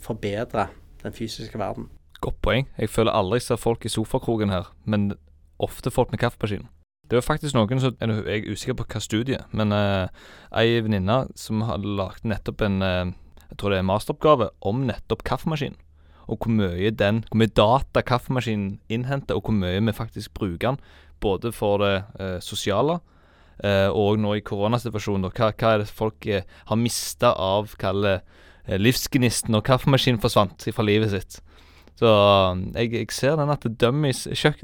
forbedre 0.00 0.70
den 1.04 1.12
fysiske 1.12 1.60
verden. 1.60 1.90
Godt 2.24 2.40
poeng. 2.42 2.68
Jeg 2.78 2.88
føler 2.88 3.12
aldri 3.12 3.42
jeg 3.42 3.48
ser 3.50 3.60
folk 3.60 3.84
i 3.84 3.92
sofakroken 3.92 4.52
her, 4.52 4.70
men 4.88 5.12
ofte 5.60 5.92
folk 5.92 6.12
med 6.12 6.22
kaffemaskin. 6.22 6.64
Det 7.10 7.18
var 7.18 7.26
faktisk 7.26 7.54
noen 7.54 7.80
som 7.80 7.96
Jeg 8.00 8.40
er 8.40 8.46
usikker 8.48 8.76
på 8.78 8.86
hva 8.88 9.00
studie, 9.02 9.40
men 9.52 9.72
uh, 9.76 10.08
ei 10.56 10.80
venninne 10.80 11.26
som 11.36 11.64
hadde 11.68 11.96
lagd 11.98 12.24
nettopp 12.24 12.64
en 12.64 12.80
uh, 12.80 13.12
Jeg 13.50 13.58
tror 13.60 13.70
det 13.70 13.78
er 13.78 13.84
en 13.84 13.90
masteroppgave 13.90 14.48
om 14.64 14.86
nettopp 14.88 15.22
kaffemaskinen 15.28 15.76
Og 16.32 16.40
hvor 16.40 16.54
mye 16.56 16.90
den 16.90 17.20
Hvor 17.28 17.42
mye 17.42 17.52
data 17.52 18.00
kaffemaskinen 18.00 18.78
innhenter, 18.88 19.36
og 19.36 19.44
hvor 19.44 19.52
mye 19.58 19.84
vi 19.84 19.92
faktisk 19.92 20.32
bruker 20.34 20.70
den. 20.70 20.80
Både 21.24 21.52
for 21.56 21.80
det 21.80 21.94
uh, 22.20 22.38
sosiale 22.44 22.98
uh, 23.00 23.90
og 23.90 24.20
nå 24.20 24.36
i 24.36 24.44
koronasituasjonen. 24.44 25.30
Hva, 25.32 25.50
hva 25.56 25.72
er 25.72 25.82
det 25.82 25.88
folk 25.88 26.28
uh, 26.28 26.44
har 26.70 26.80
mista 26.80 27.32
av 27.32 27.76
kalle 27.80 28.20
livsgnisten 28.64 29.52
og 29.58 29.66
kaffemaskinen 29.66 30.22
forsvant 30.22 30.64
fra 30.72 30.84
livet 30.86 31.10
sitt. 31.12 31.34
Så 32.00 32.08
jeg, 32.72 32.94
jeg 32.94 33.10
ser 33.12 33.36
den 33.36 33.52
at 33.52 33.66
dummies 33.80 34.24
kjøk, 34.32 34.62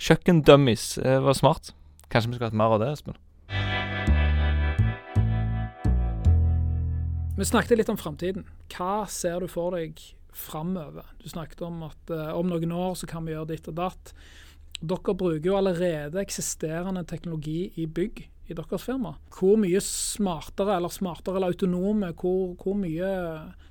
Kjøkkendummies 0.00 0.86
var 1.04 1.36
smart. 1.36 1.74
Kanskje 2.08 2.32
vi 2.32 2.38
skulle 2.38 2.48
hatt 2.48 2.56
mer 2.56 2.72
av 2.72 2.80
det, 2.80 2.88
Espen? 2.96 3.20
Vi 7.34 7.42
snakket 7.44 7.80
litt 7.80 7.88
om 7.90 7.96
framtiden. 7.98 8.44
Hva 8.70 9.08
ser 9.10 9.42
du 9.42 9.48
for 9.50 9.74
deg 9.74 9.98
framover? 10.30 11.08
Du 11.18 11.26
snakket 11.26 11.64
om 11.66 11.80
at 11.82 12.12
uh, 12.14 12.30
om 12.38 12.46
noen 12.46 12.70
år 12.70 12.92
så 12.94 13.08
kan 13.10 13.26
vi 13.26 13.34
gjøre 13.34 13.48
ditt 13.50 13.66
og 13.72 13.74
datt. 13.80 14.12
Dere 14.84 15.14
bruker 15.16 15.48
jo 15.48 15.56
allerede 15.56 16.20
eksisterende 16.20 17.04
teknologi 17.08 17.72
i 17.80 17.86
bygg 17.86 18.26
i 18.48 18.56
deres 18.56 18.84
firma. 18.84 19.14
Hvor 19.32 19.56
mye 19.60 19.80
smartere 19.80 20.76
eller 20.76 20.92
smartere 20.92 21.38
eller 21.38 21.54
autonome, 21.54 22.12
hvor, 22.20 22.54
hvor 22.60 22.76
mye 22.76 23.10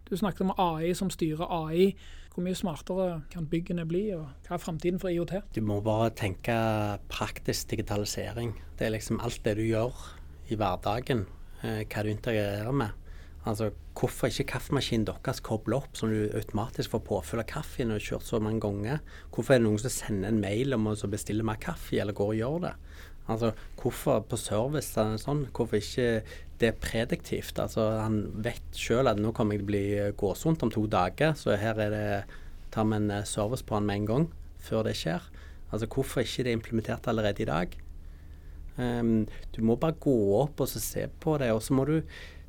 Du 0.10 0.17
snakket 0.17 0.41
om 0.45 0.52
AI 0.60 0.93
som 0.93 1.10
styrer 1.10 1.47
AI. 1.49 1.93
Hvor 2.34 2.43
mye 2.45 2.58
smartere 2.58 3.21
kan 3.30 3.45
byggene 3.45 3.86
bli, 3.86 4.08
og 4.17 4.26
hva 4.45 4.58
er 4.58 4.62
framtiden 4.62 4.99
for 5.02 5.10
IOT? 5.10 5.36
Du 5.56 5.62
må 5.62 5.80
bare 5.86 6.10
tenke 6.17 6.54
praktisk 7.10 7.69
digitalisering. 7.69 8.56
Det 8.78 8.88
er 8.88 8.95
liksom 8.95 9.21
alt 9.21 9.41
det 9.45 9.56
du 9.58 9.63
gjør 9.67 9.93
i 10.49 10.58
hverdagen, 10.58 11.28
eh, 11.62 11.86
hva 11.86 12.04
du 12.04 12.10
integrerer 12.10 12.73
med. 12.73 13.03
Altså, 13.43 13.71
Hvorfor 13.93 14.27
ikke 14.27 14.56
kaffemaskinen 14.56 15.06
deres 15.08 15.39
kobler 15.43 15.77
opp, 15.77 15.95
så 15.95 16.08
du 16.10 16.32
automatisk 16.36 16.91
får 16.91 17.01
påfyll 17.08 17.41
av 17.43 17.47
kaffe 17.47 17.86
når 17.86 17.99
du 17.99 18.08
kjørt 18.08 18.27
så 18.27 18.39
mange 18.43 18.63
ganger? 18.63 19.03
Hvorfor 19.32 19.56
er 19.56 19.62
det 19.62 19.67
noen 19.67 19.82
som 19.84 19.93
sender 19.93 20.32
en 20.32 20.41
mail 20.43 20.75
om 20.75 20.89
å 20.91 20.95
bestille 21.12 21.45
mer 21.45 21.60
kaffe, 21.62 21.99
eller 22.01 22.15
går 22.17 22.32
og 22.34 22.39
gjør 22.39 22.58
det? 22.65 22.73
Altså, 23.32 23.51
Hvorfor 23.79 24.23
på 24.27 24.39
service 24.39 24.95
sånn, 25.23 25.45
hvorfor 25.56 25.79
ikke 25.79 26.23
det 26.60 26.71
er 26.71 26.79
prediktivt? 26.84 27.60
Altså, 27.60 27.86
Han 28.01 28.43
vet 28.43 28.79
sjøl 28.79 29.12
at 29.12 29.21
nå 29.21 29.32
kommer 29.36 29.56
jeg 29.56 29.63
til 29.63 29.67
å 29.67 29.71
bli 29.71 29.86
gåsvondt 30.19 30.65
om 30.65 30.73
to 30.73 30.88
dager, 30.88 31.36
så 31.39 31.56
her 31.60 31.79
er 31.79 31.93
det 31.93 32.08
tar 32.73 32.89
vi 32.89 32.97
en 32.97 33.12
eh, 33.12 33.27
service 33.29 33.63
på 33.63 33.77
han 33.77 33.86
med 33.86 34.01
en 34.01 34.10
gang, 34.10 34.27
før 34.63 34.88
det 34.88 34.97
skjer. 34.97 35.21
Altså 35.71 35.88
Hvorfor 35.89 36.23
ikke 36.23 36.45
det 36.45 36.53
er 36.53 36.60
implementert 36.60 37.08
allerede 37.08 37.43
i 37.43 37.49
dag? 37.49 37.79
Um, 38.73 39.27
du 39.53 39.62
må 39.62 39.75
bare 39.77 39.93
gå 40.01 40.13
opp 40.39 40.63
og 40.63 40.69
se 40.69 41.06
på 41.21 41.36
det, 41.38 41.51
og 41.53 41.62
så 41.62 41.75
må 41.77 41.86
du 41.86 41.99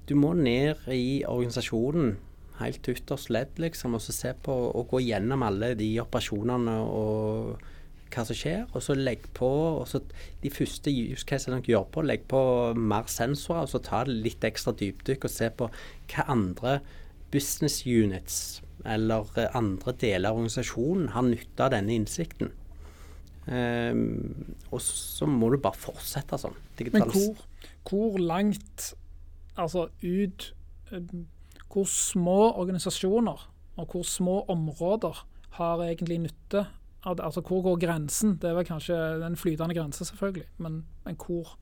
du 0.08 0.14
må 0.18 0.34
ned 0.36 0.88
i 0.92 1.24
organisasjonen, 1.28 2.16
helt 2.60 2.88
ytterst 2.88 3.30
ledd, 3.34 3.56
liksom, 3.58 3.96
og 3.96 4.02
så 4.04 4.14
se 4.14 4.34
på 4.46 4.52
og 4.52 4.90
gå 4.92 5.00
gjennom 5.08 5.42
alle 5.42 5.72
de 5.78 5.88
operasjonene 6.02 6.76
og 6.86 7.70
hva 8.14 8.22
som 8.28 8.38
skjer, 8.38 8.66
og 8.70 8.82
så 8.84 8.94
legg 8.94 9.24
på 9.34 9.48
og 9.48 9.86
så 9.90 9.98
De 10.42 10.50
første 10.52 10.92
use 10.92 11.26
casene 11.26 11.58
dere 11.58 11.72
gjør 11.72 11.86
på, 11.90 12.04
legg 12.06 12.26
på 12.30 12.40
mer 12.78 13.08
sensorer, 13.10 13.64
og 13.64 13.72
så 13.72 13.80
ta 13.82 14.04
det 14.06 14.20
litt 14.26 14.44
ekstra 14.46 14.74
dypdykk 14.78 15.26
og 15.26 15.32
se 15.32 15.50
på 15.50 15.70
hva 16.12 16.26
andre 16.30 16.78
business 17.34 17.82
units 17.82 18.60
eller 18.86 19.26
andre 19.56 19.94
deler 19.98 20.30
av 20.30 20.38
organisasjonen 20.38 21.08
har 21.14 21.26
nytte 21.26 21.64
av 21.64 21.72
denne 21.74 21.96
innsikten. 21.96 22.52
Um, 23.44 24.54
og 24.70 24.80
så 24.80 25.26
må 25.28 25.50
du 25.52 25.58
bare 25.60 25.76
fortsette 25.76 26.38
sånn. 26.40 26.56
Men 26.92 27.08
hvor, 27.12 27.40
hvor 27.88 28.20
langt 28.20 28.92
altså 29.56 29.88
ut 30.02 30.54
eh, 30.92 31.02
Hvor 31.70 31.84
små 31.90 32.52
organisasjoner 32.60 33.50
og 33.76 33.90
hvor 33.90 34.02
små 34.06 34.44
områder 34.48 35.26
har 35.58 35.82
egentlig 35.82 36.20
nytte 36.22 36.66
av 37.02 37.16
det? 37.16 37.24
Altså 37.24 37.42
hvor 37.42 37.62
går 37.62 37.80
grensen? 37.82 38.36
Det 38.38 38.50
er 38.50 38.54
vel 38.54 38.68
kanskje 38.68 38.98
den 39.22 39.36
flytende 39.36 39.74
grense, 39.74 40.04
selvfølgelig, 40.06 40.46
men, 40.62 40.84
men 41.04 41.18
hvor? 41.18 41.56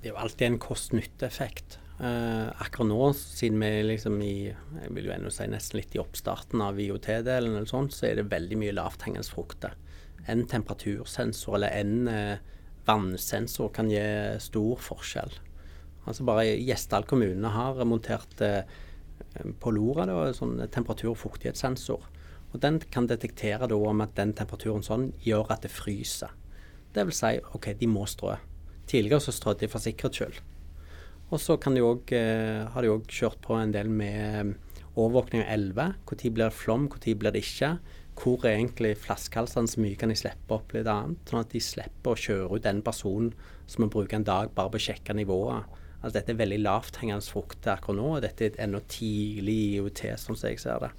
Det 0.00 0.08
er 0.08 0.14
jo 0.14 0.22
alltid 0.24 0.46
en 0.46 0.58
kost-nytte-effekt. 0.58 1.78
Uh, 2.00 2.50
akkurat 2.60 2.90
nå, 2.90 3.12
siden 3.16 3.62
vi 3.62 3.70
liksom 3.86 4.18
i 4.20 4.34
jeg 4.50 4.90
vil 4.92 5.06
jo 5.08 5.14
ennå 5.14 5.30
si 5.32 5.46
nesten 5.48 5.78
litt 5.78 5.94
i 5.96 6.02
oppstarten 6.02 6.60
av 6.60 6.80
IOT-delen, 6.82 7.54
eller 7.54 7.70
sånt, 7.70 7.94
så 7.94 8.10
er 8.10 8.18
det 8.18 8.28
veldig 8.34 8.58
mye 8.60 8.74
lavthengende 8.76 9.30
frukter. 9.30 9.78
En 10.26 10.42
temperatursensor 10.50 11.56
eller 11.56 11.78
en 11.78 12.10
uh, 12.10 12.56
vannsensor 12.86 13.70
kan 13.74 13.88
gi 13.90 14.02
stor 14.42 14.82
forskjell. 14.82 15.32
Altså 16.06 16.26
bare 16.26 16.56
Gjesdal 16.62 17.06
kommune 17.08 17.50
har 17.50 17.80
montert 17.88 18.40
eh, 18.44 18.62
på 19.60 19.72
Lora 19.74 20.06
da, 20.08 20.18
sånn 20.36 20.58
temperatur- 20.72 21.12
og 21.12 21.20
fuktighetssensor. 21.20 22.04
Og 22.52 22.60
Den 22.62 22.78
kan 22.92 23.08
detektere 23.10 23.68
da 23.68 23.76
om 23.76 24.00
at 24.04 24.14
den 24.16 24.32
temperaturen 24.36 24.84
sånn 24.86 25.10
gjør 25.24 25.50
at 25.52 25.66
det 25.66 25.72
fryser. 25.74 26.32
Det 26.94 27.04
vil 27.04 27.16
si 27.16 27.34
OK, 27.56 27.72
de 27.76 27.88
må 27.90 28.06
strø. 28.08 28.36
Tidligere 28.86 29.24
så 29.26 29.34
strødde 29.34 29.66
de 29.66 29.72
for 29.72 29.82
sikkerhets 29.82 30.22
skyld. 30.22 30.38
Og 31.26 31.42
så 31.42 31.56
eh, 31.58 32.62
har 32.70 32.82
de 32.82 32.92
òg 32.92 33.10
kjørt 33.10 33.42
på 33.42 33.58
en 33.58 33.74
del 33.74 33.90
med 33.90 34.54
overvåkning 34.94 35.42
av 35.42 35.52
elver. 35.52 35.96
Når 36.06 36.30
blir 36.30 36.46
det 36.46 36.54
flom, 36.54 36.86
når 36.88 37.16
blir 37.18 37.34
det 37.34 37.42
ikke? 37.42 37.78
Hvor 38.16 38.46
er 38.46 38.56
egentlig 38.56 38.96
flaskehalsene, 38.96 39.68
så 39.68 39.80
mye 39.82 39.96
kan 39.98 40.08
de 40.08 40.16
slippe 40.16 40.54
opp 40.54 40.72
litt 40.72 40.86
annet? 40.88 41.18
Sånn 41.28 41.42
at 41.42 41.50
de 41.52 41.60
slipper 41.60 42.14
å 42.14 42.20
kjøre 42.20 42.54
ut 42.54 42.64
den 42.64 42.80
personen 42.80 43.34
som 43.66 43.84
må 43.84 43.90
bruke 43.92 44.16
en 44.16 44.24
dag 44.24 44.54
bare 44.54 44.72
på 44.72 44.80
å 44.80 44.86
sjekke 44.86 45.16
nivået 45.18 45.82
Altså 46.02 46.18
dette 46.18 46.34
er 46.34 46.40
veldig 46.42 46.60
lavthengende 46.62 47.24
frukt 47.24 47.66
akkurat 47.70 47.98
nå, 47.98 48.06
og 48.16 48.22
dette 48.24 48.50
er 48.50 48.60
ennå 48.66 48.82
tidlig 48.90 49.58
IOT, 49.78 50.04
sånn 50.20 50.38
som 50.38 50.50
jeg 50.50 50.62
ser 50.62 50.84
det. 50.84 50.92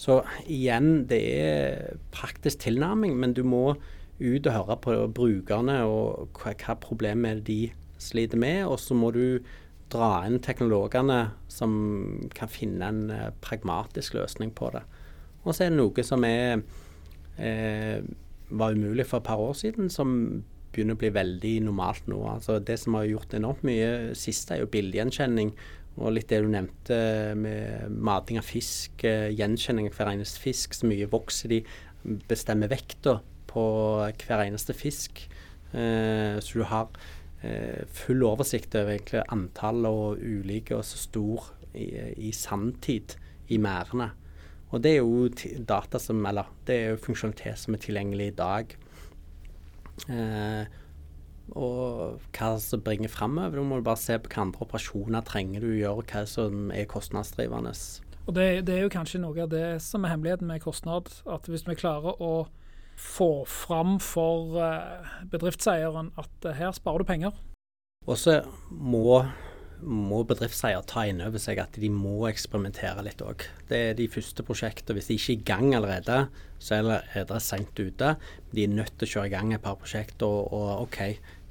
Så 0.00 0.20
igjen, 0.50 1.04
det 1.10 1.20
er 1.32 1.98
praktisk 2.14 2.64
tilnærming, 2.64 3.16
men 3.18 3.34
du 3.36 3.42
må 3.46 3.76
ut 4.22 4.46
og 4.46 4.54
høre 4.54 4.78
på 4.82 4.96
brukerne 5.14 5.80
og 5.88 6.38
hva, 6.38 6.54
hva 6.58 6.76
problemet 6.80 7.42
de 7.46 7.72
sliter 8.02 8.40
med, 8.40 8.64
og 8.66 8.78
så 8.82 8.96
må 8.98 9.12
du 9.14 9.42
dra 9.92 10.22
inn 10.26 10.40
teknologene 10.42 11.18
som 11.52 11.72
kan 12.34 12.50
finne 12.50 12.88
en 12.88 13.02
eh, 13.12 13.28
pragmatisk 13.44 14.16
løsning 14.16 14.52
på 14.56 14.70
det. 14.74 14.82
Og 15.42 15.52
så 15.52 15.66
er 15.66 15.72
det 15.72 15.80
noe 15.80 16.04
som 16.06 16.24
er, 16.24 16.62
eh, 17.36 18.00
var 18.48 18.76
umulig 18.76 19.06
for 19.08 19.20
et 19.20 19.28
par 19.28 19.42
år 19.42 19.54
siden, 19.58 19.90
som 19.92 20.14
begynner 20.72 20.96
å 20.96 21.02
bli 21.02 21.12
veldig 21.14 21.54
normalt 21.68 22.08
nå. 22.10 22.18
Altså 22.34 22.58
Det 22.58 22.78
som 22.80 22.96
har 22.98 23.08
gjort 23.08 23.36
enormt 23.36 23.64
mye 23.66 24.16
sist, 24.18 24.50
er 24.50 24.62
jo 24.62 24.70
bildegjenkjenning. 24.72 25.52
Og 26.00 26.14
litt 26.16 26.30
det 26.32 26.40
du 26.40 26.48
nevnte 26.48 26.98
med 27.36 27.92
mating 27.92 28.38
av 28.40 28.46
fisk, 28.48 29.04
eh, 29.04 29.28
gjenkjenning 29.36 29.90
av 29.90 29.98
hver 29.98 30.12
eneste 30.14 30.40
fisk. 30.40 30.74
Så 30.74 30.88
mye 30.88 31.10
vokser 31.10 31.52
de, 31.52 31.62
bestemmer 32.28 32.72
vekta 32.72 33.20
på 33.46 33.64
hver 34.24 34.46
eneste 34.46 34.74
fisk. 34.74 35.26
Eh, 35.72 36.40
så 36.40 36.62
du 36.62 36.64
har 36.68 36.88
eh, 37.42 37.84
full 37.92 38.24
oversikt 38.24 38.74
over 38.74 38.96
egentlig 38.96 39.24
antall 39.28 39.84
og 39.88 40.18
ulike 40.18 40.76
og 40.76 40.84
så 40.88 41.00
stor 41.00 41.52
i, 41.74 41.88
i 42.28 42.32
sanntid 42.32 43.16
i 43.52 43.60
merdene. 43.60 44.10
Og 44.72 44.80
det 44.80 44.94
er 44.94 45.02
jo 45.02 45.28
data 45.68 46.00
som, 46.00 46.24
eller 46.24 46.48
det 46.64 46.76
er 46.76 46.94
jo 46.94 47.02
funksjonalitet 47.04 47.60
som 47.60 47.76
er 47.76 47.82
tilgjengelig 47.84 48.30
i 48.30 48.36
dag. 48.38 48.76
Eh, 50.10 50.64
og 51.52 52.22
hva 52.32 52.52
som 52.62 52.82
bringer 52.84 53.10
framover. 53.12 53.58
Da 53.58 53.66
må 53.66 53.78
du 53.78 53.86
bare 53.86 54.00
se 54.00 54.16
på 54.16 54.28
hvilke 54.28 54.46
andre 54.46 54.64
operasjoner 54.64 55.26
trenger 55.26 55.64
du 55.64 55.72
å 55.72 55.78
gjøre, 55.80 56.06
hva 56.12 56.24
som 56.30 56.72
er 56.74 56.88
kostnadsdrivende. 56.90 57.74
Og 58.22 58.34
det, 58.36 58.46
det, 58.68 58.76
er 58.76 58.84
jo 58.86 58.94
kanskje 58.94 59.20
noe 59.22 59.44
av 59.44 59.50
det 59.50 59.66
som 59.82 60.04
er 60.04 60.14
hemmeligheten 60.14 60.48
med 60.48 60.62
kostnad. 60.62 61.10
At 61.26 61.48
hvis 61.50 61.66
vi 61.66 61.78
klarer 61.78 62.20
å 62.22 62.34
få 63.02 63.44
fram 63.48 63.96
for 64.02 64.58
uh, 64.60 65.08
bedriftseieren 65.32 66.12
at 66.20 66.46
uh, 66.46 66.52
her 66.54 66.74
sparer 66.76 67.02
du 67.02 67.08
penger. 67.08 67.38
Og 68.06 68.18
så 68.18 68.42
må 68.70 69.22
må 69.82 70.22
bedriftseier 70.28 70.84
ta 70.88 71.04
inn 71.08 71.22
over 71.24 71.40
seg 71.42 71.58
at 71.62 71.76
de 71.80 71.88
må 71.92 72.28
eksperimentere 72.28 73.02
litt 73.04 73.22
òg. 73.24 73.44
Det 73.68 73.80
er 73.90 73.98
de 73.98 74.08
første 74.10 74.44
prosjektene. 74.46 74.98
Hvis 74.98 75.10
de 75.10 75.18
ikke 75.18 75.32
er 75.32 75.38
i 75.38 75.46
gang 75.50 75.76
allerede, 75.78 76.18
så 76.62 76.78
er 76.78 76.88
dere 77.12 77.42
seint 77.42 77.78
ute. 77.78 78.14
De 78.54 78.64
er 78.64 78.74
nødt 78.74 78.94
til 78.96 79.08
å 79.08 79.12
kjøre 79.14 79.30
i 79.30 79.34
gang 79.34 79.54
et 79.54 79.64
par 79.64 79.78
prosjekter 79.80 80.26
og, 80.28 80.52
og 80.54 80.86
OK, 80.86 81.00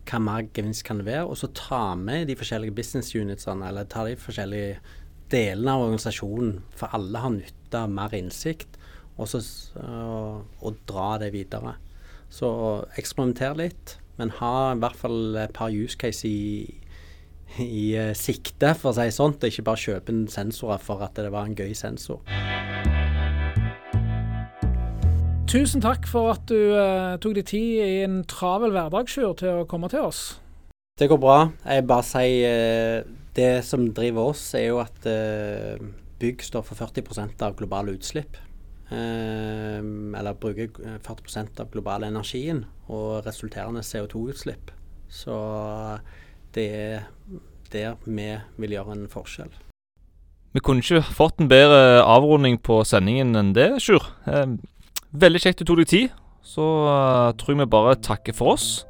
hva 0.10 0.22
mer 0.24 0.48
gevinst 0.56 0.86
kan 0.88 1.02
det 1.02 1.08
være? 1.10 1.28
Og 1.28 1.40
så 1.40 1.52
ta 1.58 1.84
med 2.00 2.30
de 2.30 2.38
forskjellige 2.40 2.76
business 2.78 3.14
unitsene, 3.16 3.68
eller 3.68 3.90
ta 3.90 4.06
de 4.08 4.18
forskjellige 4.20 4.80
delene 5.32 5.76
av 5.76 5.86
organisasjonen, 5.86 6.60
for 6.76 6.92
alle 6.96 7.24
har 7.24 7.34
nytte 7.36 7.84
av 7.86 7.92
mer 7.94 8.16
innsikt, 8.18 8.80
og, 9.18 9.28
så, 9.30 9.42
og, 9.84 10.48
og 10.64 10.80
dra 10.90 11.14
det 11.22 11.32
videre. 11.36 11.76
Så 12.32 12.50
eksperimenter 13.00 13.58
litt, 13.60 13.98
men 14.18 14.34
ha 14.40 14.72
i 14.72 14.80
hvert 14.80 14.98
fall 15.00 15.38
et 15.40 15.54
par 15.56 15.72
use 15.72 16.00
case 16.00 16.28
i 16.28 16.72
i 17.60 17.92
uh, 18.00 18.14
sikte, 18.16 18.76
for 18.80 18.94
å 18.94 18.98
si 19.02 19.10
sånt, 19.12 19.44
og 19.44 19.52
ikke 19.52 19.68
bare 19.68 19.84
kjøpe 19.84 20.16
en 20.16 20.28
sensorer 20.32 20.80
for 20.80 21.04
at 21.04 21.20
det 21.20 21.34
var 21.34 21.50
en 21.50 21.58
gøy 21.58 21.74
sensor. 21.76 22.24
tusen 25.52 25.84
takk 25.84 26.06
for 26.08 26.32
at 26.32 26.46
du 26.48 26.76
uh, 26.78 27.18
tok 27.20 27.36
deg 27.36 27.48
tid 27.50 27.82
i 27.84 27.96
en 28.06 28.22
travel 28.30 28.72
hverdagstur 28.76 29.34
til 29.42 29.62
å 29.62 29.66
komme 29.70 29.90
til 29.92 30.06
oss. 30.08 30.22
Det 31.00 31.10
går 31.12 31.20
bra. 31.20 31.40
Jeg 31.66 31.88
bare 31.90 32.06
sier 32.08 33.02
uh, 33.02 33.18
Det 33.36 33.64
som 33.64 33.90
driver 33.96 34.32
oss, 34.32 34.44
er 34.60 34.70
jo 34.70 34.80
at 34.84 35.08
uh, 35.08 35.82
bygg 36.22 36.44
står 36.44 36.64
for 36.68 36.80
40% 36.80 37.44
av 37.48 37.58
globale 37.60 37.98
utslipp. 37.98 38.40
eller 38.92 40.34
bruker 40.36 40.68
40% 41.00 41.62
av 41.64 41.70
global 41.72 42.04
energien 42.04 42.66
og 42.92 43.24
resulterende 43.26 43.80
CO2-utslipp. 43.88 44.74
Så 45.08 45.38
det 46.54 46.66
er 46.76 47.06
der 47.74 48.00
vi 48.06 48.30
vil 48.62 48.78
gjøre 48.78 48.96
en 48.96 49.06
forskjell. 49.12 49.52
Vi 50.52 50.60
kunne 50.60 50.84
ikke 50.84 51.04
fått 51.16 51.40
en 51.40 51.48
bedre 51.52 52.02
avrunding 52.04 52.58
på 52.60 52.82
sendingen 52.84 53.38
enn 53.40 53.54
det, 53.56 53.70
Sjur. 53.84 54.04
Eh, 54.28 54.58
veldig 55.16 55.42
kjekt 55.44 55.64
du 55.64 55.70
tok 55.70 55.84
deg 55.84 55.92
tid. 55.92 56.18
Så 56.42 56.64
uh, 56.90 57.32
tror 57.38 57.54
jeg 57.54 57.62
vi 57.62 57.70
bare 57.70 58.00
takker 58.02 58.34
for 58.34 58.56
oss, 58.56 58.82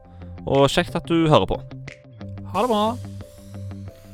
og 0.48 0.70
kjekt 0.72 0.96
at 0.96 1.10
du 1.10 1.28
hører 1.30 1.50
på. 1.50 1.58
Ha 2.54 2.64
det 2.64 2.72
bra. 2.72 2.86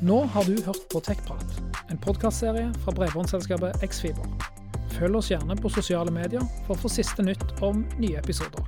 Nå 0.02 0.24
har 0.34 0.50
du 0.50 0.58
hørt 0.66 0.84
på 0.92 1.02
Tekprat, 1.06 1.62
en 1.90 2.02
podkastserie 2.02 2.72
fra 2.84 2.96
bredbåndsselskapet 2.98 3.86
Xfiber. 3.86 4.26
Følg 4.98 5.22
oss 5.22 5.32
gjerne 5.32 5.58
på 5.62 5.72
sosiale 5.74 6.14
medier 6.14 6.44
for 6.66 6.76
å 6.76 6.82
få 6.82 6.92
siste 6.98 7.26
nytt 7.26 7.62
om 7.66 7.86
nye 8.02 8.18
episoder. 8.18 8.66